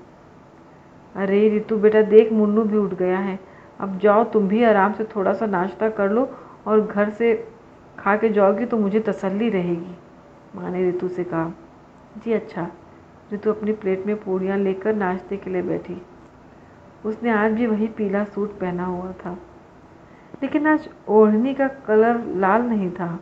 अरे 1.15 1.57
ऋतु 1.57 1.77
बेटा, 1.77 2.03
देख 2.03 2.33
मुन्नू 2.33 2.63
भी 2.63 2.77
उठ 2.77 2.95
गया 2.95 3.19
है। 3.19 3.39
अब 3.81 3.99
जाओ, 3.99 4.25
तुम 4.25 4.49
भी 4.49 4.63
आराम 4.65 4.93
से 4.93 5.05
थोड़ा 5.07 5.33
सा 5.33 5.47
नाश्ता 5.47 5.89
कर 5.91 6.11
लो 6.11 6.29
और 6.67 6.81
घर 6.81 7.11
से 7.11 7.35
खा 7.99 8.17
के 8.17 8.29
जाओगी 8.29 8.67
तो 8.67 8.77
मुझे 8.77 9.01
तसल्ली 9.01 9.49
रहेगी 9.51 9.97
माँ 10.57 10.71
ने 10.71 10.89
ऋतु 10.89 11.09
से 11.09 11.25
कहा। 11.25 11.53
जी 12.19 12.33
अच्छा 12.33 12.67
ऋतु 13.33 13.51
अपनी 13.51 13.73
प्लेट 13.73 14.07
में 14.07 14.17
पूड़ियाँ 14.17 14.59
लेकर 14.59 14.95
नाश्ते 14.95 15.37
के 15.37 15.51
लिए 15.51 15.63
बैठी। 15.63 16.01
उसने 17.05 17.31
आज 17.31 17.53
भी 17.53 17.67
वही 17.67 17.87
पीला 17.89 18.25
सूट 18.25 18.59
पहना 18.59 18.85
हुआ 18.85 19.13
था। 19.15 19.37
लेकिन 20.35 20.67
आज 20.67 20.89
ओढ़नी 21.09 21.55
का 21.55 21.69
कलर 21.87 22.25
लाल 22.37 22.63
नहीं 22.63 22.91
था। 22.91 23.19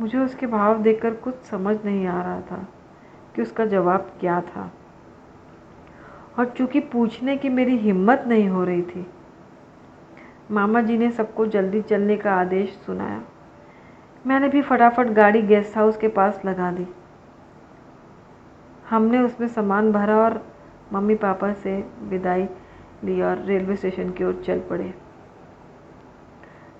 मुझे 0.00 0.18
उसके 0.18 0.46
भाव 0.46 0.82
देखकर 0.82 1.14
कुछ 1.14 1.42
समझ 1.42 1.76
नहीं 1.84 2.06
आ 2.06 2.20
रहा 2.22 2.40
था 2.40 2.66
कि 3.34 3.42
उसका 3.42 3.66
जवाब 3.66 4.10
क्या 4.20 4.40
था। 4.40 4.70
और 6.38 6.48
चूँकि 6.48 6.80
पूछने 6.80 7.36
की 7.36 7.48
मेरी 7.48 7.76
हिम्मत 7.76 8.24
नहीं 8.26 8.48
हो 8.48 8.64
रही 8.64 8.82
थी, 8.82 9.06
मामा 10.50 10.80
जी 10.80 10.96
ने 10.98 11.10
सबको 11.10 11.46
जल्दी 11.46 11.82
चलने 11.82 12.16
का 12.16 12.34
आदेश 12.34 12.70
सुनाया। 12.86 13.22
मैंने 14.24 14.48
भी 14.48 14.62
फटाफट 14.62 15.08
गाड़ी 15.08 15.42
गेस्ट 15.42 15.76
हाउस 15.76 15.96
के 15.96 16.08
पास 16.08 16.40
लगा 16.44 16.70
दी। 16.72 16.86
हमने 18.90 19.18
उसमें 19.18 19.46
सामान 19.48 19.92
भरा 19.92 20.16
और 20.16 20.42
मम्मी 20.92 21.14
पापा 21.14 21.52
से 21.52 21.76
विदाई 22.02 22.48
ली 23.04 23.20
और 23.22 23.38
रेलवे 23.38 23.76
स्टेशन 23.76 24.10
की 24.10 24.24
ओर 24.24 24.42
चल 24.46 24.60
पड़े। 24.60 24.92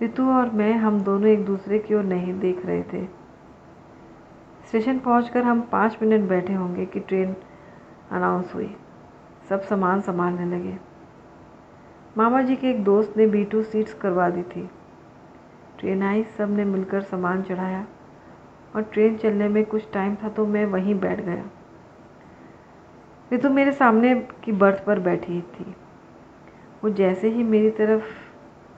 ऋतु 0.02 0.30
और 0.30 0.50
मैं 0.50 0.72
हम 0.74 1.00
दोनों 1.00 1.28
एक 1.28 1.44
दूसरे 1.44 1.78
की 1.78 1.94
ओर 1.94 2.04
नहीं 2.04 2.38
देख 2.40 2.66
रहे 2.66 2.82
थे। 2.82 3.04
स्टेशन 4.68 4.98
पहुंचकर 4.98 5.42
हम 5.42 5.60
पाँच 5.60 5.98
मिनट 6.02 6.28
बैठे 6.28 6.52
होंगे 6.52 6.86
कि 6.86 7.00
ट्रेन 7.00 7.34
अनाउंस 8.10 8.54
हुई। 8.54 8.74
सब 9.48 9.60
सामान 9.60 10.00
संभालने 10.00 10.56
लगे। 10.56 10.76
मामा 12.16 12.42
जी 12.42 12.56
के 12.56 12.70
एक 12.70 12.82
दोस्त 12.84 13.16
ने 13.16 13.26
बी 13.26 13.44
टू 13.44 13.62
सीट्स 13.62 13.94
करवा 13.94 14.28
दी 14.30 14.42
थी। 14.42 14.68
ट्रेन 15.78 16.02
आई 16.02 16.24
सबने 16.38 16.64
मिलकर 16.64 17.02
सामान 17.02 17.42
चढ़ाया 17.42 17.86
और 18.76 18.82
ट्रेन 18.82 19.16
चलने 19.16 19.48
में 19.48 19.64
कुछ 19.64 19.92
टाइम 19.92 20.14
था 20.14 20.28
तो 20.28 20.46
मैं 20.46 20.64
वहीं 20.66 20.94
बैठ 20.94 21.20
गया। 21.20 21.44
रितु 23.32 23.50
मेरे 23.50 23.72
सामने 23.72 24.14
की 24.44 24.52
बर्थ 24.52 24.84
पर 24.84 24.98
बैठी 24.98 25.40
थी। 25.40 25.74
वो 26.84 26.90
जैसे 26.90 27.28
ही 27.28 27.42
मेरी 27.42 27.70
तरफ़ 27.70 28.21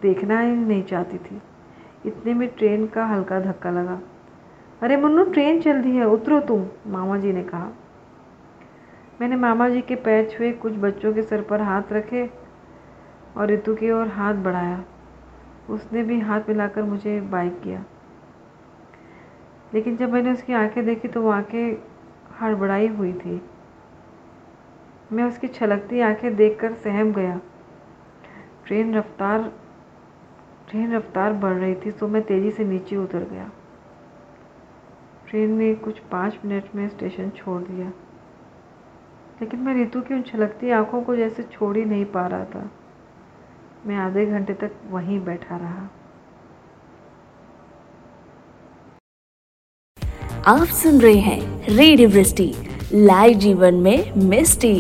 देखना 0.04 0.40
ही 0.40 0.56
नहीं 0.56 0.82
चाहती 0.82 1.18
थी। 1.18 1.42
इतने 2.06 2.34
में 2.34 2.48
ट्रेन 2.48 2.86
का 2.86 3.06
हल्का 3.06 3.40
धक्का 3.40 3.70
लगा। 3.70 4.00
अरे, 4.82 4.96
मुन्नू, 4.96 5.24
ट्रेन 5.24 5.60
चल 5.60 5.76
रही 5.76 5.96
है, 5.96 6.04
उतरो 6.04 6.40
तुम, 6.40 6.66
मामा 6.86 7.18
जी 7.18 7.32
ने 7.32 7.42
कहा। 7.42 7.70
मैंने 9.20 9.36
मामा 9.36 9.68
जी 9.68 9.80
के 9.80 9.94
पैर 9.94 10.30
छुए 10.30 10.52
कुछ 10.52 10.72
बच्चों 10.72 11.14
के 11.14 11.22
सर 11.22 11.42
पर 11.42 11.60
हाथ 11.60 11.82
रखे 11.92 12.30
और 13.36 13.46
ऋतु 13.46 13.74
की 13.74 13.90
ओर 13.90 14.08
हाथ 14.08 14.34
बढ़ाया। 14.34 14.84
उसने 15.70 16.02
भी 16.02 16.20
हाथ 16.20 16.40
मिलाकर 16.48 16.82
मुझे 16.82 17.20
बाइक 17.20 17.60
किया। 17.60 17.84
लेकिन 19.74 19.96
जब 19.96 20.12
मैंने 20.12 20.32
उसकी 20.32 20.52
आँखें 20.52 20.86
देखी 20.86 21.08
तो 21.08 21.22
वो 21.22 21.30
आँखें 21.30 21.82
हड़बड़ाई 22.40 22.88
हुई 22.88 23.12
थी। 23.12 23.42
मैं 25.12 25.24
उसकी 25.24 25.48
छलकती 25.48 26.00
आँखें 26.00 26.36
देखकर 26.36 26.72
सहम 26.72 27.12
गया। 27.12 27.40
ट्रेन 28.66 28.94
रफ्तार 28.94 29.52
ट्रेन 30.70 30.94
रफ्तार 30.94 31.33
बढ़ 31.33 31.53
रही 31.53 31.74
थी 31.74 31.90
तो 31.90 32.09
मैं 32.09 32.22
तेज़ी 32.22 32.50
से 32.50 32.64
नीचे 32.64 32.96
उतर 32.96 33.24
गया। 33.24 33.50
ट्रेन 35.29 35.50
ने 35.50 35.74
कुछ 35.74 35.98
पाँच 35.98 36.38
मिनट 36.44 36.74
में 36.74 36.88
स्टेशन 36.88 37.31
छोड़ 37.31 37.62
दिया। 37.62 37.88
लेकिन 39.40 39.61
मैं 39.61 39.74
रितु 39.74 40.00
की 40.00 40.14
उन 40.14 40.22
छलकती 40.22 40.70
आँखों 40.70 41.03
को 41.03 41.16
जैसे 41.16 41.42
छोड़ 41.42 41.77
ही 41.77 41.85
नहीं 41.85 42.05
पा 42.05 42.27
रहा 42.27 42.44
था। 42.44 42.70
मैं 43.87 43.96
आधे 43.96 44.27
घंटे 44.27 44.55
तक 44.55 44.72
वहीं 44.90 45.20
बैठा 45.24 45.57
रहा। 45.57 45.88
आप 50.46 50.66
सुन 50.74 51.00
रहे 51.00 51.18
हैं 51.18 51.40
रेडियो 51.68 52.09
लाइव 52.94 53.38
जीवन 53.38 53.74
में 53.74 54.12
मिस्टी। 54.16 54.74